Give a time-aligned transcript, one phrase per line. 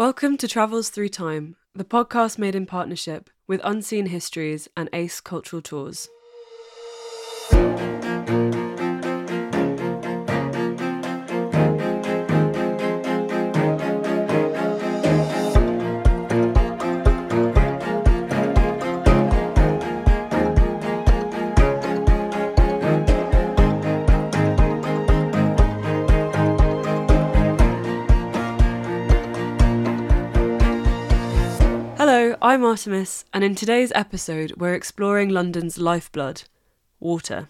[0.00, 5.20] Welcome to Travels Through Time, the podcast made in partnership with Unseen Histories and ACE
[5.20, 6.08] Cultural Tours.
[32.50, 36.42] I'm Artemis, and in today's episode, we're exploring London's lifeblood
[36.98, 37.48] water.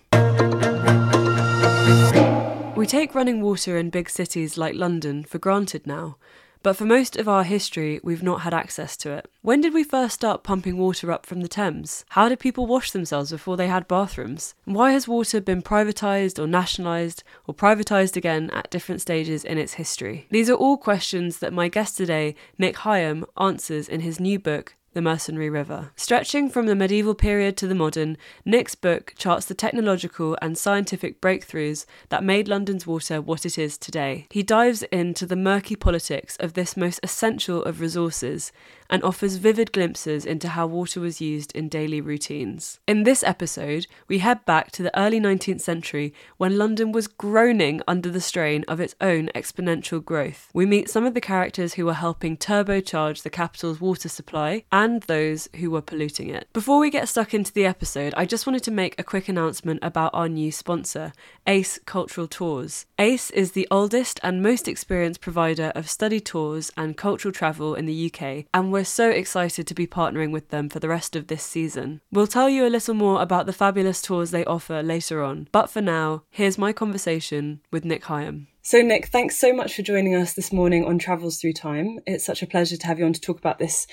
[2.77, 6.19] We take running water in big cities like London for granted now,
[6.63, 9.27] but for most of our history, we've not had access to it.
[9.41, 12.05] When did we first start pumping water up from the Thames?
[12.11, 14.55] How did people wash themselves before they had bathrooms?
[14.67, 19.57] And why has water been privatised or nationalised or privatised again at different stages in
[19.57, 20.27] its history?
[20.31, 24.77] These are all questions that my guest today, Nick Higham, answers in his new book,
[24.93, 25.91] the Mercenary River.
[25.97, 31.21] Stretching from the medieval period to the modern, Nick's book charts the technological and scientific
[31.21, 34.27] breakthroughs that made London's water what it is today.
[34.31, 38.53] He dives into the murky politics of this most essential of resources
[38.91, 42.81] and offers vivid glimpses into how water was used in daily routines.
[42.87, 47.81] In this episode, we head back to the early 19th century when London was groaning
[47.89, 50.51] under the strain of its own exponential growth.
[50.53, 55.03] We meet some of the characters who were helping turbocharge the capital's water supply and
[55.05, 56.49] those who were polluting it.
[56.53, 59.79] Before we get stuck into the episode, I just wanted to make a quick announcement
[59.83, 61.13] about our new sponsor,
[61.47, 62.87] ACE Cultural Tours.
[62.99, 67.87] ACE is the oldest and most experienced provider of study tours and cultural travel in
[67.87, 71.27] the UK, and we're so excited to be partnering with them for the rest of
[71.27, 72.01] this season.
[72.11, 75.71] We'll tell you a little more about the fabulous tours they offer later on, but
[75.71, 78.49] for now, here's my conversation with Nick Higham.
[78.63, 81.99] So, Nick, thanks so much for joining us this morning on Travels Through Time.
[82.07, 83.87] It's such a pleasure to have you on to talk about this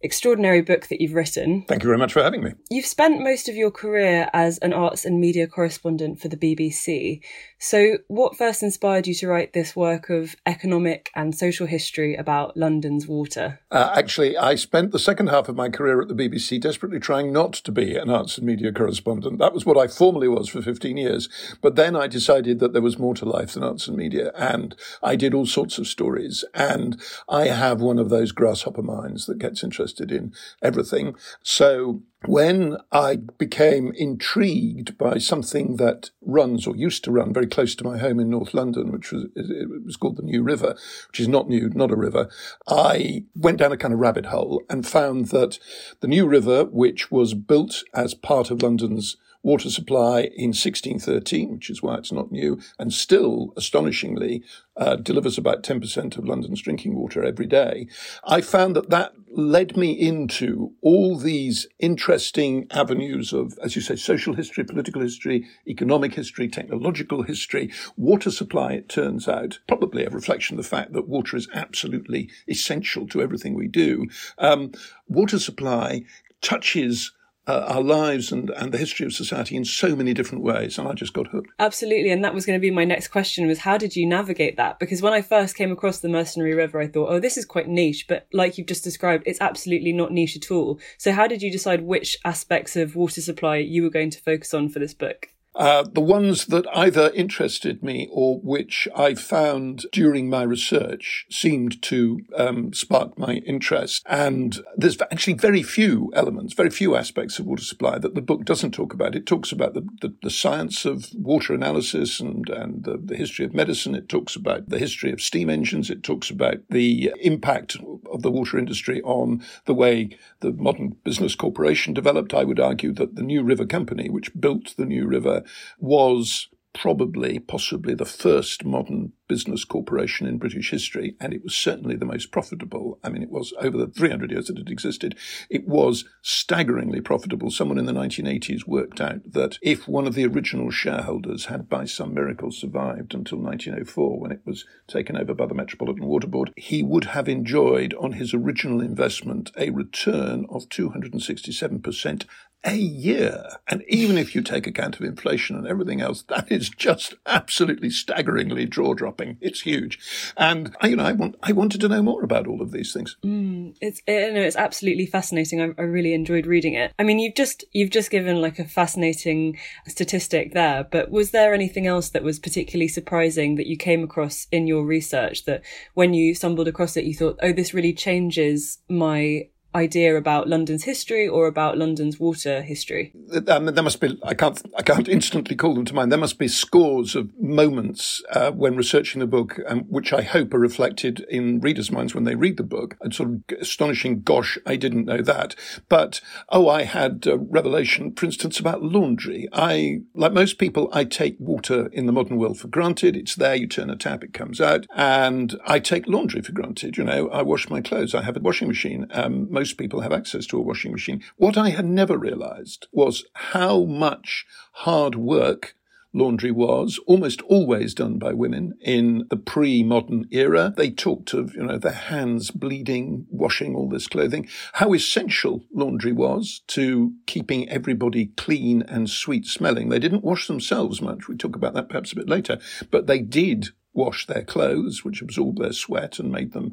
[0.00, 1.64] extraordinary book that you've written.
[1.68, 2.52] Thank you very much for having me.
[2.70, 7.22] You've spent most of your career as an arts and media correspondent for the BBC.
[7.58, 12.56] So, what first inspired you to write this work of economic and social history about
[12.56, 13.60] London's water?
[13.70, 17.32] Uh, actually, I spent the second half of my career at the BBC desperately trying
[17.32, 19.38] not to be an arts and media correspondent.
[19.38, 21.28] That was what I formerly was for 15 years.
[21.62, 24.76] But then I decided that there was more to life than arts and media, and
[25.02, 26.44] I did all sorts of stories.
[26.52, 30.32] And I have one of those grasshopper minds that gets interested in
[30.62, 31.14] everything.
[31.42, 37.74] So when I became intrigued by something that runs or used to run very close
[37.76, 40.76] to my home in North London, which was it was called the New River,
[41.08, 42.28] which is not new, not a river,
[42.66, 45.58] I went down a kind of rabbit hole and found that
[46.00, 51.70] the New River, which was built as part of London's water supply in 1613, which
[51.70, 54.42] is why it's not new, and still, astonishingly,
[54.76, 57.88] uh, delivers about 10% of London's drinking water every day.
[58.24, 63.96] I found that that led me into all these interesting avenues of, as you say,
[63.96, 70.10] social history, political history, economic history, technological history, water supply, it turns out, probably a
[70.10, 74.06] reflection of the fact that water is absolutely essential to everything we do.
[74.38, 74.72] Um,
[75.08, 76.04] water supply
[76.40, 77.12] touches
[77.46, 80.88] uh, our lives and, and the history of society in so many different ways and
[80.88, 81.50] i just got hooked.
[81.58, 84.56] Absolutely and that was going to be my next question was how did you navigate
[84.56, 84.78] that?
[84.78, 87.68] Because when i first came across the mercenary river i thought oh this is quite
[87.68, 90.78] niche but like you've just described it's absolutely not niche at all.
[90.98, 94.52] So how did you decide which aspects of water supply you were going to focus
[94.52, 99.86] on for this book uh, the ones that either interested me or which I found
[99.90, 104.04] during my research seemed to um, spark my interest.
[104.06, 108.44] And there's actually very few elements, very few aspects of water supply that the book
[108.44, 109.16] doesn't talk about.
[109.16, 113.46] It talks about the, the, the science of water analysis and, and the, the history
[113.46, 113.94] of medicine.
[113.94, 115.88] It talks about the history of steam engines.
[115.88, 117.78] It talks about the impact
[118.12, 122.34] of the water industry on the way the modern business corporation developed.
[122.34, 125.44] I would argue that the New River Company, which built the New River,
[125.78, 131.96] was probably, possibly the first modern business corporation in British history, and it was certainly
[131.96, 132.98] the most profitable.
[133.02, 135.16] I mean, it was over the 300 years that it existed,
[135.48, 137.50] it was staggeringly profitable.
[137.50, 141.86] Someone in the 1980s worked out that if one of the original shareholders had by
[141.86, 146.52] some miracle survived until 1904, when it was taken over by the Metropolitan Water Board,
[146.56, 152.24] he would have enjoyed on his original investment a return of 267%
[152.64, 153.44] a year.
[153.68, 157.90] And even if you take account of inflation and everything else, that is just absolutely
[157.90, 159.38] staggeringly jaw dropping.
[159.40, 159.98] It's huge.
[160.36, 163.16] And you know, I want I wanted to know more about all of these things.
[163.24, 165.60] Mm, it's it, no, it's absolutely fascinating.
[165.60, 166.92] I, I really enjoyed reading it.
[166.98, 171.54] I mean, you've just you've just given like a fascinating statistic there, but was there
[171.54, 175.62] anything else that was particularly surprising that you came across in your research that
[175.94, 180.84] when you stumbled across it, you thought, oh, this really changes my idea about London's
[180.84, 183.12] history or about London's water history?
[183.14, 184.18] There must be.
[184.22, 184.60] I can't.
[184.76, 186.10] I can't instantly call them to mind.
[186.10, 190.54] There must be scores of moments uh, when researching the book, um, which I hope
[190.54, 192.96] are reflected in readers' minds when they read the book.
[193.00, 194.22] And sort of astonishing.
[194.22, 195.54] Gosh, I didn't know that.
[195.88, 199.48] But oh, I had a revelation, for instance, about laundry.
[199.52, 203.16] I, like most people, I take water in the modern world for granted.
[203.16, 203.54] It's there.
[203.54, 206.96] You turn a tap, it comes out, and I take laundry for granted.
[206.96, 208.14] You know, I wash my clothes.
[208.14, 209.06] I have a washing machine.
[209.10, 211.20] Um, most most people have access to a washing machine.
[211.38, 215.74] What I had never realized was how much hard work
[216.12, 220.72] laundry was almost always done by women in the pre-modern era.
[220.76, 226.12] They talked of, you know, their hands bleeding, washing all this clothing, how essential laundry
[226.12, 229.88] was to keeping everybody clean and sweet smelling.
[229.88, 231.26] They didn't wash themselves much.
[231.26, 232.60] We talk about that perhaps a bit later,
[232.92, 236.72] but they did wash their clothes, which absorbed their sweat and made them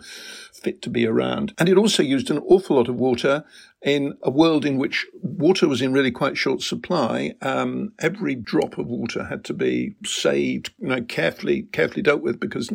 [0.52, 1.54] fit to be around.
[1.58, 3.46] And it also used an awful lot of water
[3.84, 7.34] in a world in which water was in really quite short supply.
[7.42, 12.40] Um, every drop of water had to be saved, you know, carefully, carefully dealt with
[12.40, 12.72] because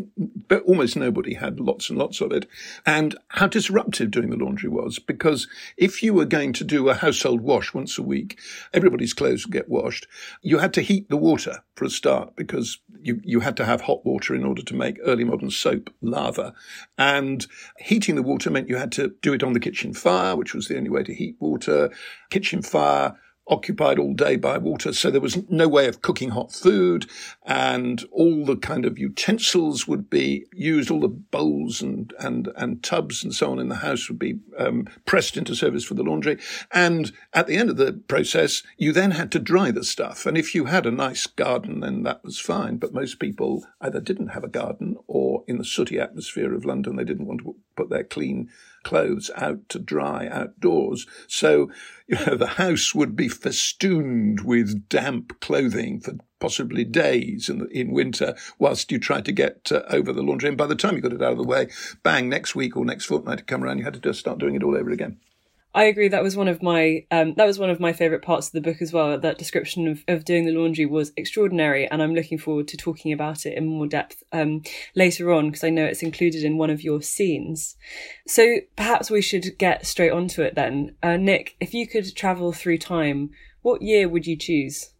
[0.66, 2.46] almost nobody had lots and lots of it.
[2.84, 6.94] And how disruptive doing the laundry was because if you were going to do a
[6.94, 8.38] household wash once a week,
[8.74, 10.06] everybody's clothes would get washed.
[10.42, 13.82] You had to heat the water for a start because you, you had to have
[13.82, 16.52] hot water in order to make early modern soap lava.
[16.98, 17.46] And
[17.78, 20.68] heating the water meant you had to do it on the kitchen fire, which was
[20.68, 21.90] the only way to heat water.
[22.30, 23.16] Kitchen fire
[23.48, 27.06] occupied all day by water, so there was no way of cooking hot food,
[27.46, 32.82] and all the kind of utensils would be used, all the bowls and and and
[32.82, 36.02] tubs and so on in the house would be um, pressed into service for the
[36.02, 36.38] laundry,
[36.72, 40.36] and at the end of the process, you then had to dry the stuff, and
[40.36, 44.28] if you had a nice garden, then that was fine, but most people either didn't
[44.28, 47.90] have a garden or in the sooty atmosphere of London, they didn't want to put
[47.90, 48.50] their clean
[48.82, 51.06] clothes out to dry outdoors.
[51.26, 51.70] So,
[52.06, 57.66] you know, the house would be festooned with damp clothing for possibly days in, the,
[57.66, 60.48] in winter whilst you tried to get uh, over the laundry.
[60.48, 61.68] And by the time you got it out of the way,
[62.02, 64.54] bang, next week or next fortnight to come around, you had to just start doing
[64.54, 65.18] it all over again.
[65.74, 66.08] I agree.
[66.08, 68.60] That was one of my um, that was one of my favourite parts of the
[68.60, 69.18] book as well.
[69.18, 73.12] That description of, of doing the laundry was extraordinary, and I'm looking forward to talking
[73.12, 74.62] about it in more depth um,
[74.94, 77.76] later on because I know it's included in one of your scenes.
[78.26, 80.96] So perhaps we should get straight onto it then.
[81.02, 83.30] Uh, Nick, if you could travel through time,
[83.60, 84.90] what year would you choose?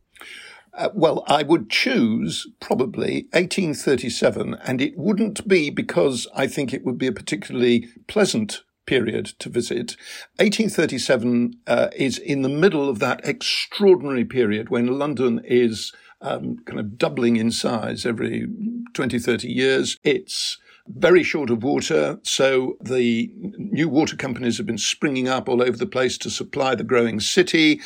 [0.75, 6.85] Uh, well, I would choose probably 1837, and it wouldn't be because I think it
[6.85, 9.96] would be a particularly pleasant period to visit.
[10.37, 15.93] 1837 uh, is in the middle of that extraordinary period when London is
[16.23, 18.49] um, kind of doubling in size every
[18.94, 19.99] 20, 30 years.
[20.05, 20.56] It's
[20.87, 25.76] very short of water, so the new water companies have been springing up all over
[25.76, 27.82] the place to supply the growing city.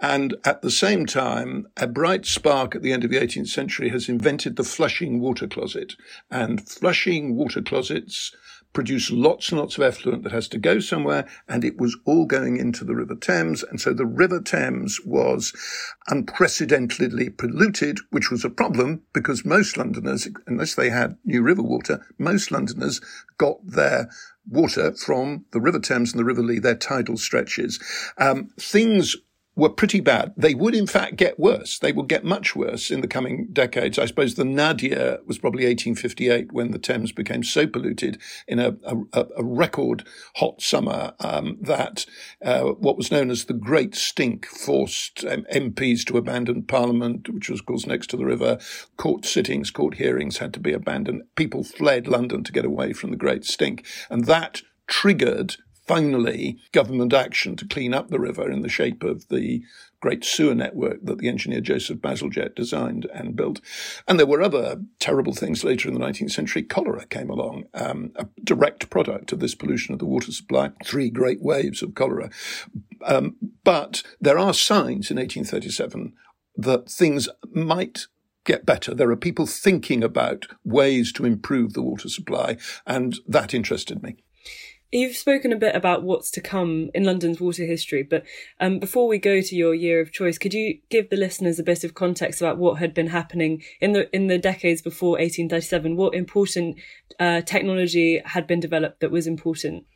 [0.00, 3.90] And at the same time, a bright spark at the end of the 18th century
[3.90, 5.96] has invented the flushing water closet.
[6.30, 8.34] And flushing water closets
[8.76, 12.26] produce lots and lots of effluent that has to go somewhere, and it was all
[12.26, 13.62] going into the River Thames.
[13.62, 15.54] And so the River Thames was
[16.08, 22.04] unprecedentedly polluted, which was a problem because most Londoners, unless they had new river water,
[22.18, 23.00] most Londoners
[23.38, 24.10] got their
[24.46, 27.82] water from the River Thames and the River Lee, their tidal stretches.
[28.18, 29.16] Um, things
[29.56, 30.34] were pretty bad.
[30.36, 31.78] They would, in fact, get worse.
[31.78, 33.98] They would get much worse in the coming decades.
[33.98, 38.76] I suppose the nadir was probably 1858 when the Thames became so polluted in a,
[38.84, 42.04] a, a record hot summer um, that
[42.44, 47.48] uh, what was known as the Great Stink forced um, MPs to abandon Parliament, which
[47.48, 48.58] was, of course, next to the river.
[48.98, 51.22] Court sittings, court hearings had to be abandoned.
[51.34, 53.86] People fled London to get away from the Great Stink.
[54.10, 59.28] And that triggered finally government action to clean up the river in the shape of
[59.28, 59.62] the
[60.00, 63.60] great sewer network that the engineer Joseph Bazalgette designed and built.
[64.06, 66.62] And there were other terrible things later in the 19th century.
[66.62, 71.10] Cholera came along, um, a direct product of this pollution of the water supply, three
[71.10, 72.30] great waves of cholera.
[73.04, 76.12] Um, but there are signs in 1837
[76.56, 78.06] that things might
[78.44, 78.94] get better.
[78.94, 84.16] There are people thinking about ways to improve the water supply, and that interested me.
[84.92, 88.24] You've spoken a bit about what's to come in London's water history, but
[88.60, 91.64] um, before we go to your year of choice, could you give the listeners a
[91.64, 95.96] bit of context about what had been happening in the in the decades before 1837?
[95.96, 96.78] What important
[97.18, 99.86] uh, technology had been developed that was important?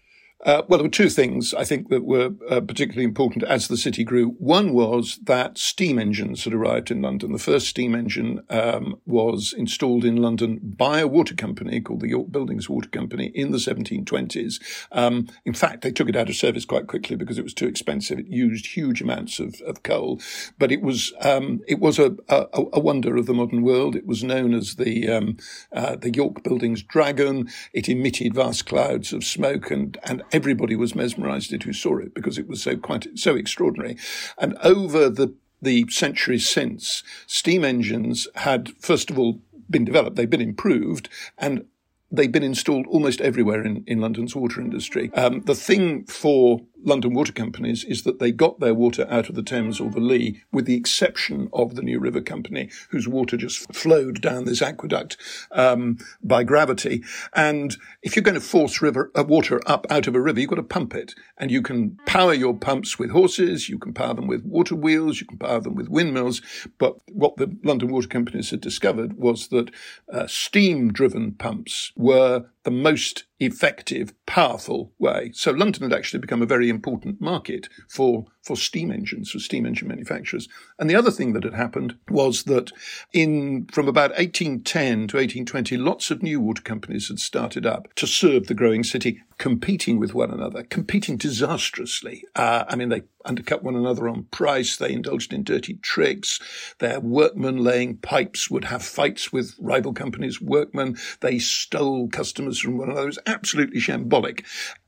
[0.42, 3.76] Uh, well, there were two things I think that were uh, particularly important as the
[3.76, 4.30] city grew.
[4.38, 7.32] One was that steam engines had arrived in London.
[7.32, 12.08] The first steam engine um, was installed in London by a water company called the
[12.08, 14.60] York Buildings Water Company in the 1720s.
[14.92, 17.66] Um, in fact, they took it out of service quite quickly because it was too
[17.66, 18.18] expensive.
[18.18, 20.20] It used huge amounts of, of coal,
[20.58, 23.94] but it was um, it was a, a, a, wonder of the modern world.
[23.94, 25.36] It was known as the um,
[25.72, 27.50] uh, the York Buildings Dragon.
[27.74, 32.14] It emitted vast clouds of smoke and and everybody was mesmerized at who saw it
[32.14, 33.96] because it was so quite so extraordinary.
[34.38, 40.28] And over the the centuries since, steam engines had first of all been developed, they've
[40.28, 41.08] been improved,
[41.38, 41.64] and
[42.10, 45.12] they've been installed almost everywhere in, in London's water industry.
[45.14, 49.34] Um, the thing for London water companies is that they got their water out of
[49.34, 53.36] the Thames or the Lee, with the exception of the New River Company, whose water
[53.36, 55.16] just flowed down this aqueduct
[55.52, 57.02] um, by gravity.
[57.34, 60.50] And if you're going to force river uh, water up out of a river, you've
[60.50, 64.14] got to pump it, and you can power your pumps with horses, you can power
[64.14, 66.42] them with water wheels, you can power them with windmills.
[66.78, 69.70] But what the London water companies had discovered was that
[70.12, 75.30] uh, steam-driven pumps were the most effective, powerful way.
[75.34, 79.64] So London had actually become a very important market for, for steam engines, for steam
[79.64, 80.46] engine manufacturers.
[80.78, 82.70] And the other thing that had happened was that
[83.14, 88.06] in, from about 1810 to 1820, lots of new water companies had started up to
[88.06, 92.24] serve the growing city, competing with one another, competing disastrously.
[92.36, 94.76] Uh, I mean, they undercut one another on price.
[94.76, 96.40] They indulged in dirty tricks.
[96.78, 100.96] Their workmen laying pipes would have fights with rival companies' workmen.
[101.20, 103.02] They stole customers from one another.
[103.02, 104.44] It was absolutely shambolic.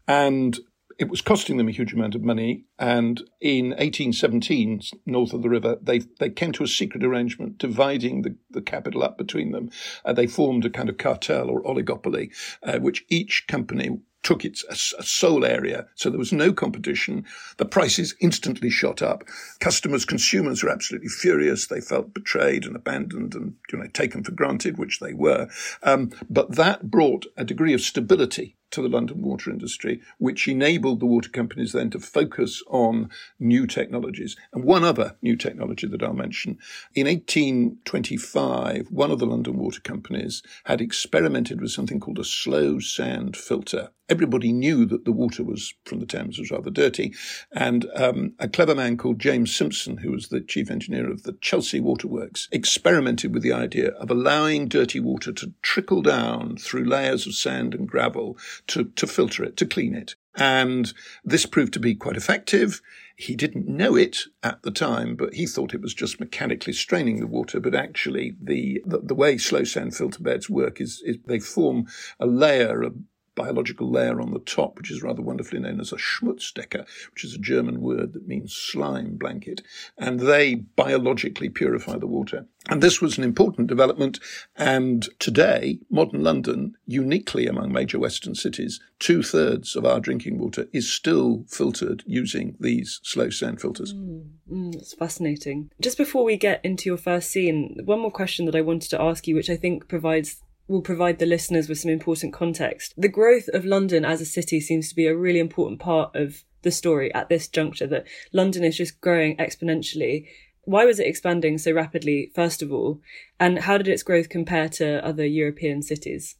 [0.09, 0.59] And
[0.99, 2.65] it was costing them a huge amount of money.
[2.79, 8.23] And in 1817, north of the river, they, they came to a secret arrangement dividing
[8.23, 9.71] the, the capital up between them.
[10.05, 12.31] Uh, they formed a kind of cartel or oligopoly,
[12.63, 17.25] uh, which each company took its a, a sole area, so there was no competition.
[17.57, 19.25] The prices instantly shot up.
[19.61, 21.67] Customers, consumers were absolutely furious.
[21.67, 25.49] They felt betrayed and abandoned and you know taken for granted, which they were.
[25.83, 31.01] Um, but that brought a degree of stability to the London water industry, which enabled
[31.01, 34.37] the water companies then to focus on new technologies.
[34.53, 36.59] And one other new technology that I'll mention
[36.95, 42.81] in 1825, one of the London water companies had experimented with something called a slow
[42.81, 43.91] sand filter.
[44.09, 47.15] Everybody knew that the water was from the Thames was rather dirty,
[47.53, 51.37] and um, a clever man called James Simpson, who was the chief engineer of the
[51.41, 57.27] Chelsea Waterworks, experimented with the idea of allowing dirty water to trickle down through layers
[57.27, 60.17] of sand and gravel to, to filter it, to clean it.
[60.35, 60.93] And
[61.25, 62.81] this proved to be quite effective.
[63.17, 67.21] He didn't know it at the time, but he thought it was just mechanically straining
[67.21, 67.61] the water.
[67.61, 71.87] But actually, the, the, the way slow sand filter beds work is, is they form
[72.19, 72.95] a layer, of
[73.35, 77.35] biological layer on the top, which is rather wonderfully known as a Schmutzdecke, which is
[77.35, 79.63] a German word that means slime blanket.
[79.99, 82.47] And they biologically purify the water.
[82.69, 84.21] And this was an important development.
[84.57, 90.69] And today, modern London, uniquely among major Western cities, two thirds of our drinking water
[90.73, 93.95] is still filtered using these slow sand filters.
[93.95, 95.71] Mm, mm, that's fascinating.
[95.81, 99.01] Just before we get into your first scene, one more question that I wanted to
[99.01, 100.43] ask you, which I think provides
[100.73, 102.95] will provide the listeners with some important context.
[102.97, 106.43] The growth of London as a city seems to be a really important part of
[106.63, 110.27] the story at this juncture, that London is just growing exponentially.
[110.65, 113.01] Why was it expanding so rapidly, first of all?
[113.39, 116.37] And how did its growth compare to other European cities?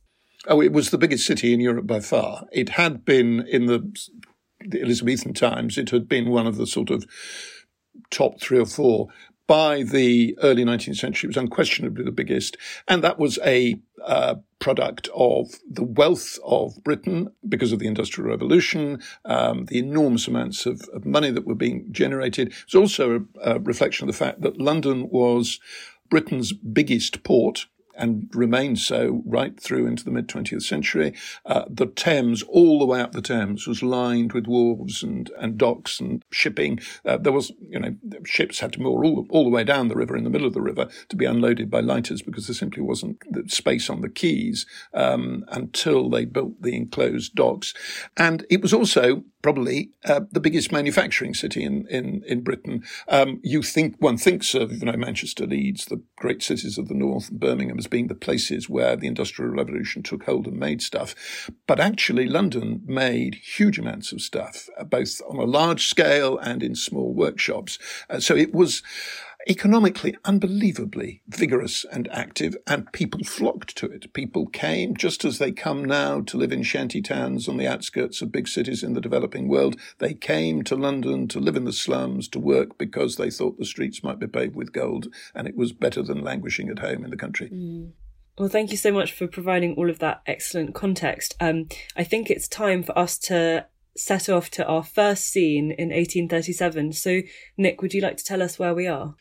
[0.47, 2.47] Oh, it was the biggest city in Europe by far.
[2.53, 3.95] It had been in the,
[4.61, 7.05] the Elizabethan times, it had been one of the sort of
[8.11, 9.09] top three or four
[9.47, 12.57] by the early 19th century, was unquestionably the biggest.
[12.89, 18.31] And that was a uh, product of the wealth of Britain because of the Industrial
[18.31, 22.53] Revolution, um, the enormous amounts of, of, money that were being generated.
[22.65, 25.61] It's also a, a reflection of the fact that London was
[26.09, 31.15] Britain's biggest port and remained so right through into the mid 20th century.
[31.45, 35.59] Uh, the Thames, all the way up the Thames, was lined with wharves and, and
[35.59, 36.81] docks and shipping.
[37.05, 37.95] Uh, there was, you know,
[38.25, 40.55] ships had to moor all, all the way down the river in the middle of
[40.55, 44.09] the river to be unloaded by lighters because there simply wasn't the space on the
[44.09, 47.75] quays um, until they built the enclosed docks.
[48.17, 52.85] And it was also probably uh, the biggest manufacturing city in in in Britain.
[53.09, 56.95] Um, you think one thinks of you know Manchester, Leeds, the great cities of the
[56.95, 61.51] north, Birmingham, as being the places where the Industrial Revolution took hold and made stuff.
[61.67, 66.63] But actually, London made huge amounts of stuff, uh, both on a large scale and
[66.63, 67.81] in small workshops.
[68.09, 68.85] Uh, so it was
[69.49, 74.13] economically unbelievably vigorous and active, and people flocked to it.
[74.13, 78.23] People came, just as they come now to live in shanty towns on the outskirts
[78.23, 79.77] of big cities in the developing world.
[79.99, 83.65] They came to London to live in the slums, to work because they thought the
[83.65, 87.11] streets might be paved with gold, and it was better than languishing at home in
[87.11, 87.51] the country.
[87.51, 87.93] Mm.
[88.39, 91.37] Well, thank you so much for providing all of that excellent context.
[91.39, 95.91] Um, I think it's time for us to set off to our first scene in
[95.91, 96.93] 1837.
[96.93, 97.21] So,
[97.59, 99.15] Nick, would you like to tell us where we are?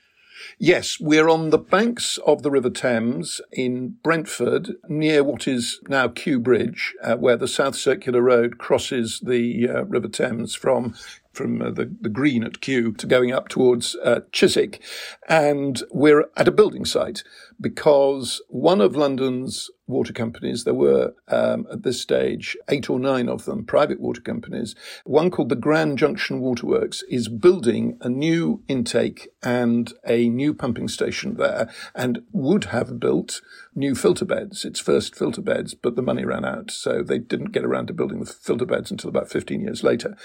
[0.58, 6.08] Yes, we're on the banks of the River Thames in Brentford, near what is now
[6.08, 10.96] Kew Bridge, uh, where the South Circular Road crosses the uh, River Thames from
[11.34, 14.82] from uh, the, the green at Kew to going up towards uh, Chiswick.
[15.30, 17.24] And we're at a building site
[17.62, 23.30] because one of London's water companies, there were um, at this stage eight or nine
[23.30, 28.64] of them, private water companies, one called the Grand Junction Waterworks, is building a new
[28.68, 33.42] intake and a new pumping station there and would have built
[33.76, 36.72] new filter beds, its first filter beds, but the money ran out.
[36.72, 40.18] So they didn't get around to building the filter beds until about 15 years later.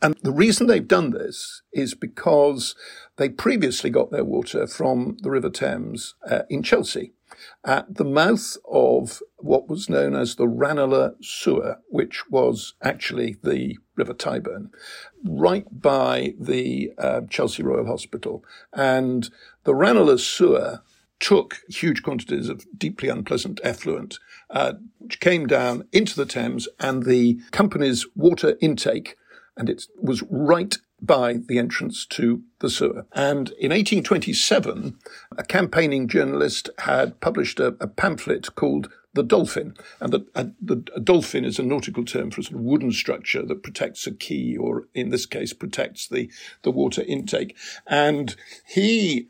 [0.00, 2.74] And the reason they've done this is because
[3.16, 7.12] they previously got their water from the River Thames uh, in Chelsea
[7.64, 13.78] at the mouth of what was known as the Ranelagh Sewer, which was actually the
[13.96, 14.70] River Tyburn,
[15.24, 18.44] right by the uh, Chelsea Royal Hospital.
[18.72, 19.30] And
[19.64, 20.82] the Ranelagh Sewer
[21.20, 24.18] took huge quantities of deeply unpleasant effluent,
[24.50, 29.16] uh, which came down into the Thames, and the company's water intake,
[29.56, 33.06] and it was right by the entrance to the sewer.
[33.12, 34.96] And in 1827,
[35.36, 39.76] a campaigning journalist had published a, a pamphlet called the dolphin.
[40.00, 42.92] And the, a, the, a dolphin is a nautical term for a sort of wooden
[42.92, 46.30] structure that protects a quay, or in this case, protects the,
[46.62, 47.56] the water intake.
[47.86, 48.34] And
[48.66, 49.28] he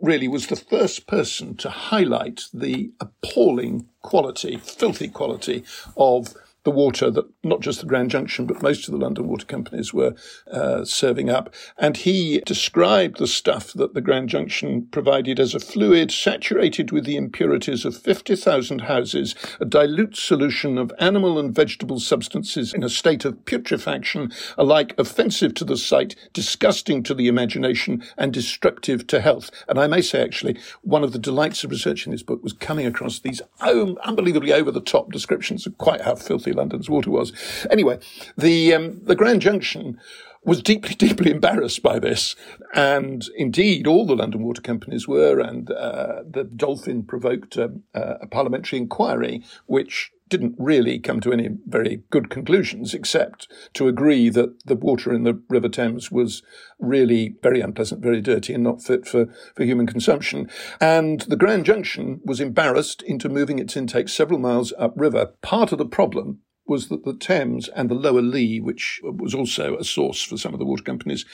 [0.00, 5.64] really was the first person to highlight the appalling quality, filthy quality
[5.96, 9.46] of the water that not just the Grand Junction, but most of the London water
[9.46, 10.14] companies were
[10.50, 11.52] uh, serving up.
[11.76, 17.04] And he described the stuff that the Grand Junction provided as a fluid saturated with
[17.04, 22.88] the impurities of 50,000 houses, a dilute solution of animal and vegetable substances in a
[22.88, 29.20] state of putrefaction, alike offensive to the sight, disgusting to the imagination, and destructive to
[29.20, 29.50] health.
[29.68, 32.86] And I may say, actually, one of the delights of researching this book was coming
[32.86, 37.32] across these unbelievably over the top descriptions of quite how filthy London's water was.
[37.70, 37.98] Anyway,
[38.36, 39.98] the um, the Grand Junction
[40.44, 42.36] was deeply, deeply embarrassed by this.
[42.74, 48.26] And indeed, all the London water companies were, and uh, the Dolphin provoked a, a,
[48.26, 54.64] parliamentary inquiry, which didn't really come to any very good conclusions, except to agree that
[54.64, 56.42] the water in the River Thames was
[56.80, 60.48] really very unpleasant, very dirty, and not fit for, for human consumption.
[60.80, 65.34] And the Grand Junction was embarrassed into moving its intake several miles upriver.
[65.42, 69.76] Part of the problem was that the Thames and the Lower Lee, which was also
[69.76, 71.26] a source for some of the water companies,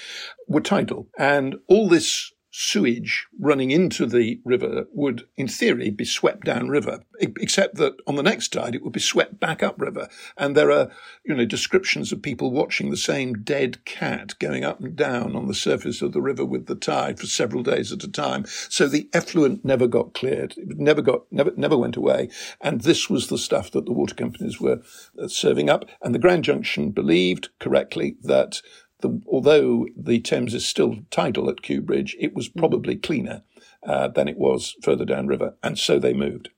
[0.49, 1.07] were tidal.
[1.17, 7.77] And all this sewage running into the river would, in theory, be swept downriver, except
[7.77, 10.09] that on the next tide it would be swept back upriver.
[10.37, 10.91] And there are,
[11.25, 15.47] you know, descriptions of people watching the same dead cat going up and down on
[15.47, 18.45] the surface of the river with the tide for several days at a time.
[18.69, 20.55] So the effluent never got cleared.
[20.57, 22.29] It never got, never, never went away.
[22.61, 24.83] And this was the stuff that the water companies were
[25.17, 25.85] uh, serving up.
[26.03, 28.63] And the Grand Junction believed correctly that
[29.01, 32.57] the, although the Thames is still tidal at Kew Bridge, it was mm.
[32.57, 33.43] probably cleaner
[33.87, 36.51] uh, than it was further downriver, and so they moved.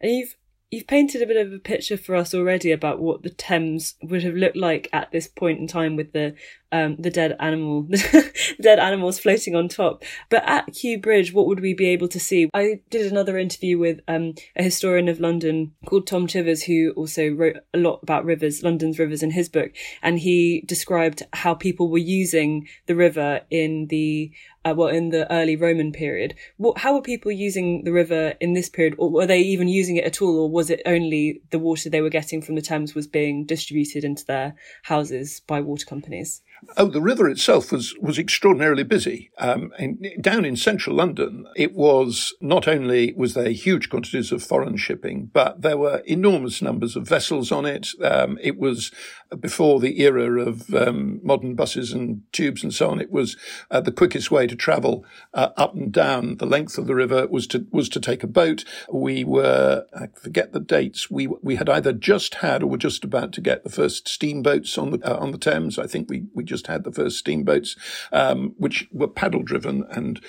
[0.00, 0.36] And you've
[0.70, 4.22] you've painted a bit of a picture for us already about what the Thames would
[4.22, 6.34] have looked like at this point in time with the
[6.74, 10.02] um, the dead animal, the dead animals floating on top.
[10.28, 12.50] But at Kew Bridge, what would we be able to see?
[12.52, 17.30] I did another interview with um, a historian of London called Tom Chivers, who also
[17.30, 19.70] wrote a lot about rivers, London's rivers, in his book,
[20.02, 24.32] and he described how people were using the river in the
[24.64, 26.34] uh, well, in the early Roman period.
[26.56, 29.96] What, how were people using the river in this period, or were they even using
[29.96, 32.94] it at all, or was it only the water they were getting from the Thames
[32.94, 36.42] was being distributed into their houses by water companies?
[36.76, 39.30] Oh, the river itself was, was extraordinarily busy.
[39.38, 44.42] Um, in, down in central London, it was not only was there huge quantities of
[44.42, 47.88] foreign shipping, but there were enormous numbers of vessels on it.
[48.02, 48.90] Um, it was
[49.40, 53.00] before the era of um, modern buses and tubes and so on.
[53.00, 53.36] It was
[53.70, 56.94] uh, the quickest way to to travel uh, up and down the length of the
[56.94, 58.64] river was to was to take a boat.
[58.90, 61.10] We were I forget the dates.
[61.10, 64.78] We we had either just had or were just about to get the first steamboats
[64.78, 65.78] on the uh, on the Thames.
[65.78, 67.76] I think we we just had the first steamboats,
[68.12, 70.20] um, which were paddle driven and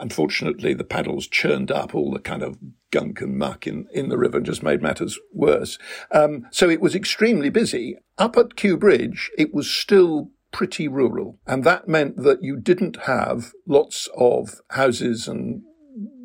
[0.00, 2.58] Unfortunately, the paddles churned up all the kind of
[2.90, 5.78] gunk and muck in, in the river and just made matters worse.
[6.10, 7.98] Um, so it was extremely busy.
[8.16, 11.38] Up at Kew Bridge, it was still pretty rural.
[11.46, 15.62] And that meant that you didn't have lots of houses and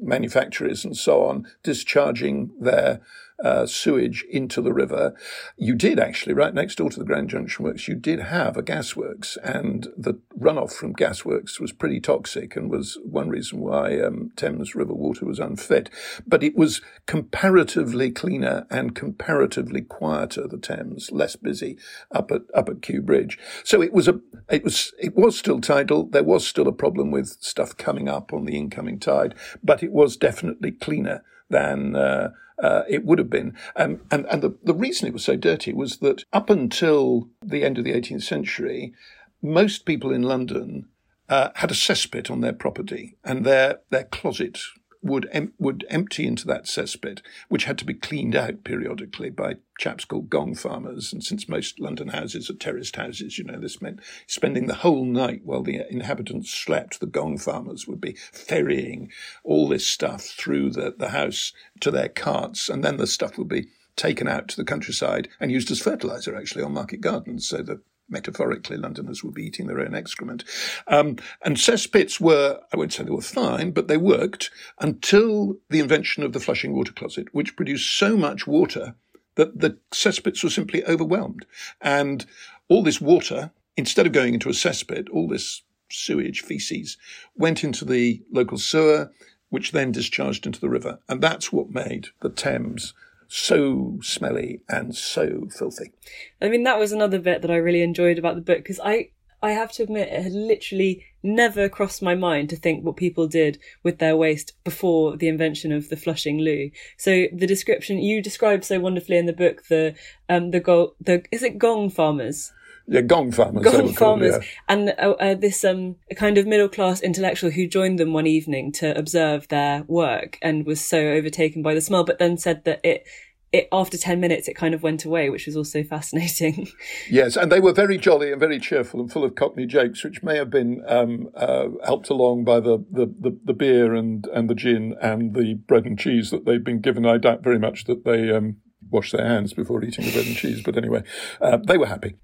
[0.01, 3.01] manufacturers and so on discharging their
[3.43, 5.13] uh, sewage into the river.
[5.57, 8.63] You did actually, right next door to the Grand Junction Works, you did have a
[8.63, 14.31] gasworks, and the runoff from gasworks was pretty toxic and was one reason why um,
[14.37, 15.89] Thames River water was unfit.
[16.25, 21.77] But it was comparatively cleaner and comparatively quieter, the Thames, less busy
[22.11, 23.37] up at up at Kew Bridge.
[23.65, 26.05] So it was a it was it was still tidal.
[26.05, 29.91] There was still a problem with stuff coming up on the incoming tide, but it
[29.91, 31.23] was definitely cleaner
[31.53, 33.55] than uh, uh, it would have been.
[33.75, 37.63] Um, and and the, the reason it was so dirty was that up until the
[37.63, 38.93] end of the 18th century,
[39.41, 40.87] most people in London
[41.29, 44.59] uh, had a cesspit on their property, and their their closet
[45.03, 49.57] would em- would empty into that cesspit, which had to be cleaned out periodically by
[49.77, 51.11] chaps called gong farmers.
[51.11, 55.05] And since most London houses are terraced houses, you know, this meant spending the whole
[55.05, 56.99] night while the inhabitants slept.
[56.99, 59.11] The gong farmers would be ferrying
[59.43, 63.49] all this stuff through the, the house to their carts, and then the stuff would
[63.49, 67.61] be taken out to the countryside and used as fertilizer actually on market gardens so
[67.61, 67.79] that
[68.13, 70.45] metaphorically, Londoners would be eating their own excrement.
[70.87, 75.79] Um, and cesspits were, I won't say they were fine, but they worked until the
[75.79, 78.95] invention of the flushing water closet, which produced so much water
[79.35, 81.45] that the cesspits were simply overwhelmed.
[81.81, 82.25] And
[82.69, 86.97] all this water, instead of going into a cesspit, all this sewage, feces,
[87.35, 89.11] went into the local sewer,
[89.49, 90.99] which then discharged into the river.
[91.09, 92.93] And that's what made the Thames
[93.33, 95.91] so smelly and so filthy.
[96.39, 99.09] I mean, that was another bit that I really enjoyed about the book because I,
[99.41, 103.27] I have to admit, it had literally never crossed my mind to think what people
[103.27, 106.69] did with their waste before the invention of the flushing loo.
[106.95, 109.95] So the description you describe so wonderfully in the book, the
[110.29, 112.53] um the go the is it gong farmers?
[112.87, 113.63] Yeah, gong farmers.
[113.63, 114.47] Gong farmers, yeah.
[114.67, 118.71] and uh, uh, this um kind of middle class intellectual who joined them one evening
[118.73, 122.81] to observe their work and was so overtaken by the smell, but then said that
[122.83, 123.05] it
[123.53, 126.67] it, after 10 minutes, it kind of went away, which was also fascinating.
[127.09, 130.23] Yes, and they were very jolly and very cheerful and full of Cockney jokes, which
[130.23, 134.49] may have been um, uh, helped along by the, the, the, the, beer and, and
[134.49, 137.05] the gin and the bread and cheese that they'd been given.
[137.05, 138.57] I doubt very much that they um,
[138.89, 141.03] washed their hands before eating the bread and cheese, but anyway,
[141.39, 142.15] uh, they were happy.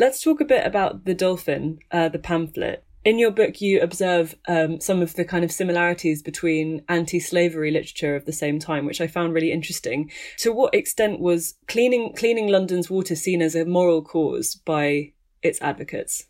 [0.00, 2.84] Let's talk a bit about The Dolphin, uh, the pamphlet.
[3.04, 7.72] In your book, you observe um, some of the kind of similarities between anti slavery
[7.72, 10.10] literature of the same time, which I found really interesting.
[10.38, 15.60] To what extent was cleaning, cleaning London's water seen as a moral cause by its
[15.60, 16.26] advocates?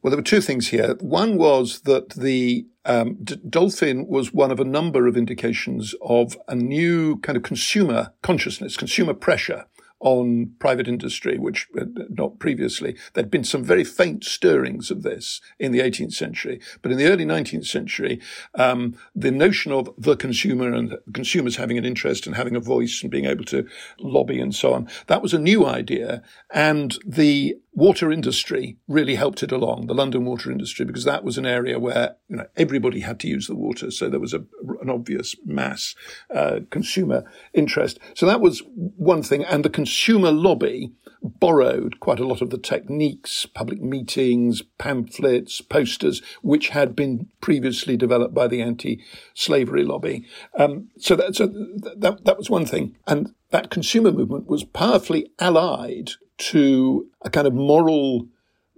[0.00, 0.94] Well, there were two things here.
[1.00, 6.38] One was that the um, D- dolphin was one of a number of indications of
[6.46, 9.66] a new kind of consumer consciousness, consumer pressure
[10.00, 12.96] on private industry, which uh, not previously.
[13.14, 17.06] There'd been some very faint stirrings of this in the 18th century, but in the
[17.06, 18.20] early 19th century,
[18.54, 23.02] um, the notion of the consumer and consumers having an interest and having a voice
[23.02, 23.66] and being able to
[23.98, 26.22] lobby and so on, that was a new idea.
[26.52, 31.38] And the water industry really helped it along, the London water industry, because that was
[31.38, 34.44] an area where you know everybody had to use the water, so there was a,
[34.80, 35.94] an obvious mass
[36.34, 37.98] uh, consumer interest.
[38.14, 42.58] So that was one thing, and the consumer lobby borrowed quite a lot of the
[42.58, 50.24] techniques, public meetings, pamphlets, posters, which had been previously developed by the anti-slavery lobby.
[50.56, 55.30] Um, so that, so that that was one thing, and that consumer movement was powerfully
[55.38, 58.26] allied to a kind of moral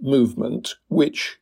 [0.00, 1.38] movement which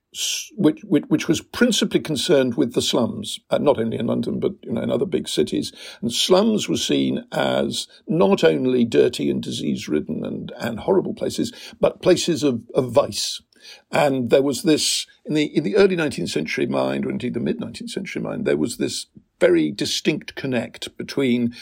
[0.56, 4.52] which, which, which was principally concerned with the slums, uh, not only in London, but
[4.62, 5.72] you know, in other big cities.
[6.00, 11.52] And slums were seen as not only dirty and disease ridden and, and horrible places,
[11.78, 13.42] but places of, of vice.
[13.90, 17.40] And there was this, in the, in the early 19th century mind, or indeed the
[17.40, 19.06] mid 19th century mind, there was this
[19.40, 21.54] very distinct connect between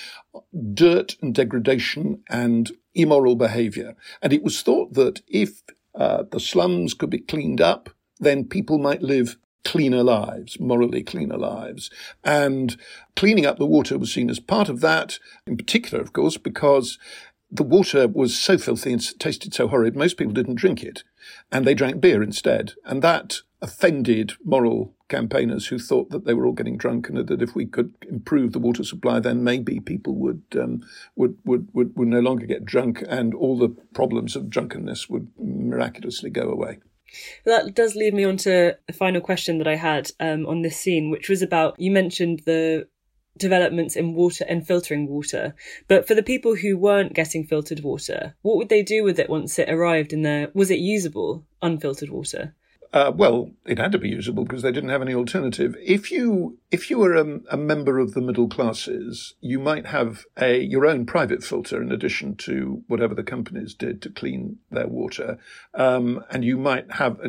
[0.73, 3.95] dirt and degradation and immoral behavior.
[4.23, 5.63] And it was thought that if
[5.95, 11.37] uh, the slums could be cleaned up, then people might live cleaner lives, morally cleaner
[11.37, 11.91] lives.
[12.23, 12.77] And
[13.17, 16.99] cleaning up the water was seen as part of that, in particular, of course, because
[17.51, 21.05] the water was so filthy and tasted so horrid, most people didn't drink it.
[21.51, 22.73] And they drank beer instead.
[22.85, 27.43] And that offended moral campaigners who thought that they were all getting drunk and that
[27.43, 31.97] if we could improve the water supply, then maybe people would um, would, would, would
[31.97, 36.79] would no longer get drunk and all the problems of drunkenness would miraculously go away.
[37.45, 40.77] That does lead me on to the final question that I had um, on this
[40.77, 42.89] scene, which was about you mentioned the
[43.39, 45.55] developments in water and filtering water.
[45.89, 49.31] But for the people who weren't getting filtered water, what would they do with it
[49.31, 50.49] once it arrived in there?
[50.55, 52.55] Was it usable, unfiltered water?
[52.97, 55.77] Uh, well, it had to be usable because they didn't have any alternative.
[55.85, 60.25] If you if you were a, a, member of the middle classes, you might have
[60.41, 64.87] a your own private filter in addition to whatever the companies did to clean their
[64.87, 65.37] water,
[65.75, 67.21] um, and you might have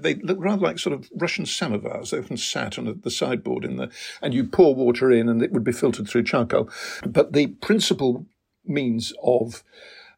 [0.00, 2.10] they look rather like sort of Russian samovars.
[2.10, 3.88] They often sat on the sideboard in the
[4.20, 6.68] and you pour water in and it would be filtered through charcoal.
[7.06, 8.26] But the principal
[8.64, 9.62] means of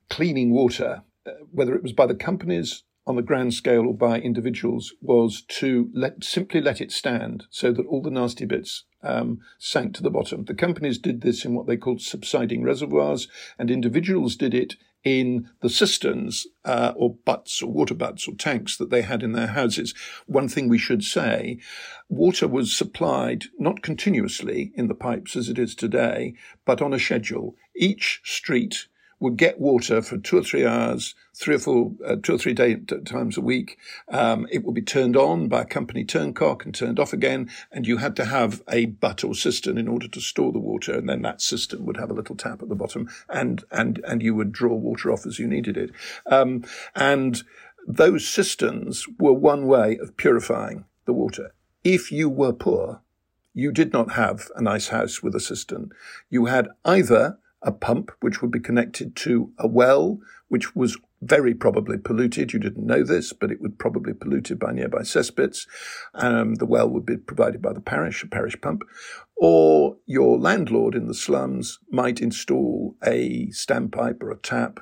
[0.08, 4.18] cleaning water, uh, whether it was by the companies on the grand scale or by
[4.18, 9.40] individuals was to let simply let it stand so that all the nasty bits um,
[9.58, 10.44] sank to the bottom.
[10.44, 15.50] The companies did this in what they called subsiding reservoirs, and individuals did it in
[15.60, 19.48] the cisterns uh, or butts or water butts or tanks that they had in their
[19.48, 19.94] houses.
[20.26, 21.58] One thing we should say
[22.08, 26.98] water was supplied not continuously in the pipes as it is today, but on a
[26.98, 27.54] schedule.
[27.76, 28.88] Each street
[29.20, 32.52] would get water for two or three hours, three or four, uh, two or three
[32.52, 33.78] day, t- times a week.
[34.08, 37.86] Um, it would be turned on by a company turncock and turned off again, and
[37.86, 41.08] you had to have a butt or cistern in order to store the water, and
[41.08, 44.34] then that cistern would have a little tap at the bottom, and and and you
[44.34, 45.90] would draw water off as you needed it,
[46.26, 47.42] um, and
[47.86, 51.54] those cisterns were one way of purifying the water.
[51.82, 53.02] If you were poor,
[53.52, 55.90] you did not have a nice house with a cistern.
[56.30, 61.54] You had either a pump which would be connected to a well, which was very
[61.54, 62.52] probably polluted.
[62.52, 65.66] You didn't know this, but it would probably be polluted by nearby cesspits.
[66.12, 68.82] Um, the well would be provided by the parish, a parish pump.
[69.36, 74.80] Or your landlord in the slums might install a standpipe or a tap,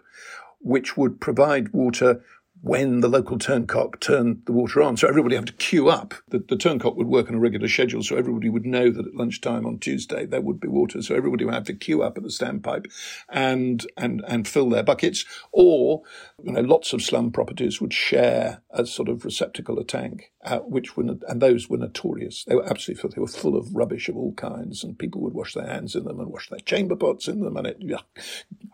[0.60, 2.22] which would provide water
[2.62, 4.96] when the local turncock turned the water on.
[4.96, 6.14] So everybody had to queue up.
[6.28, 9.14] The, the turncock would work on a regular schedule, so everybody would know that at
[9.16, 11.02] lunchtime on Tuesday there would be water.
[11.02, 12.86] So everybody would have to queue up at the standpipe
[13.28, 15.24] and and and fill their buckets.
[15.50, 16.02] Or
[16.42, 20.60] you know, lots of slum properties would share a sort of receptacle, a tank, uh,
[20.60, 22.44] which were and those were notorious.
[22.44, 25.54] They were absolutely they were full of rubbish of all kinds, and people would wash
[25.54, 28.02] their hands in them and wash their chamber pots in them, and it yeah,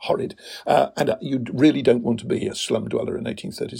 [0.00, 0.38] horrid.
[0.66, 3.26] Uh, and uh, you really don't want to be a slum dweller in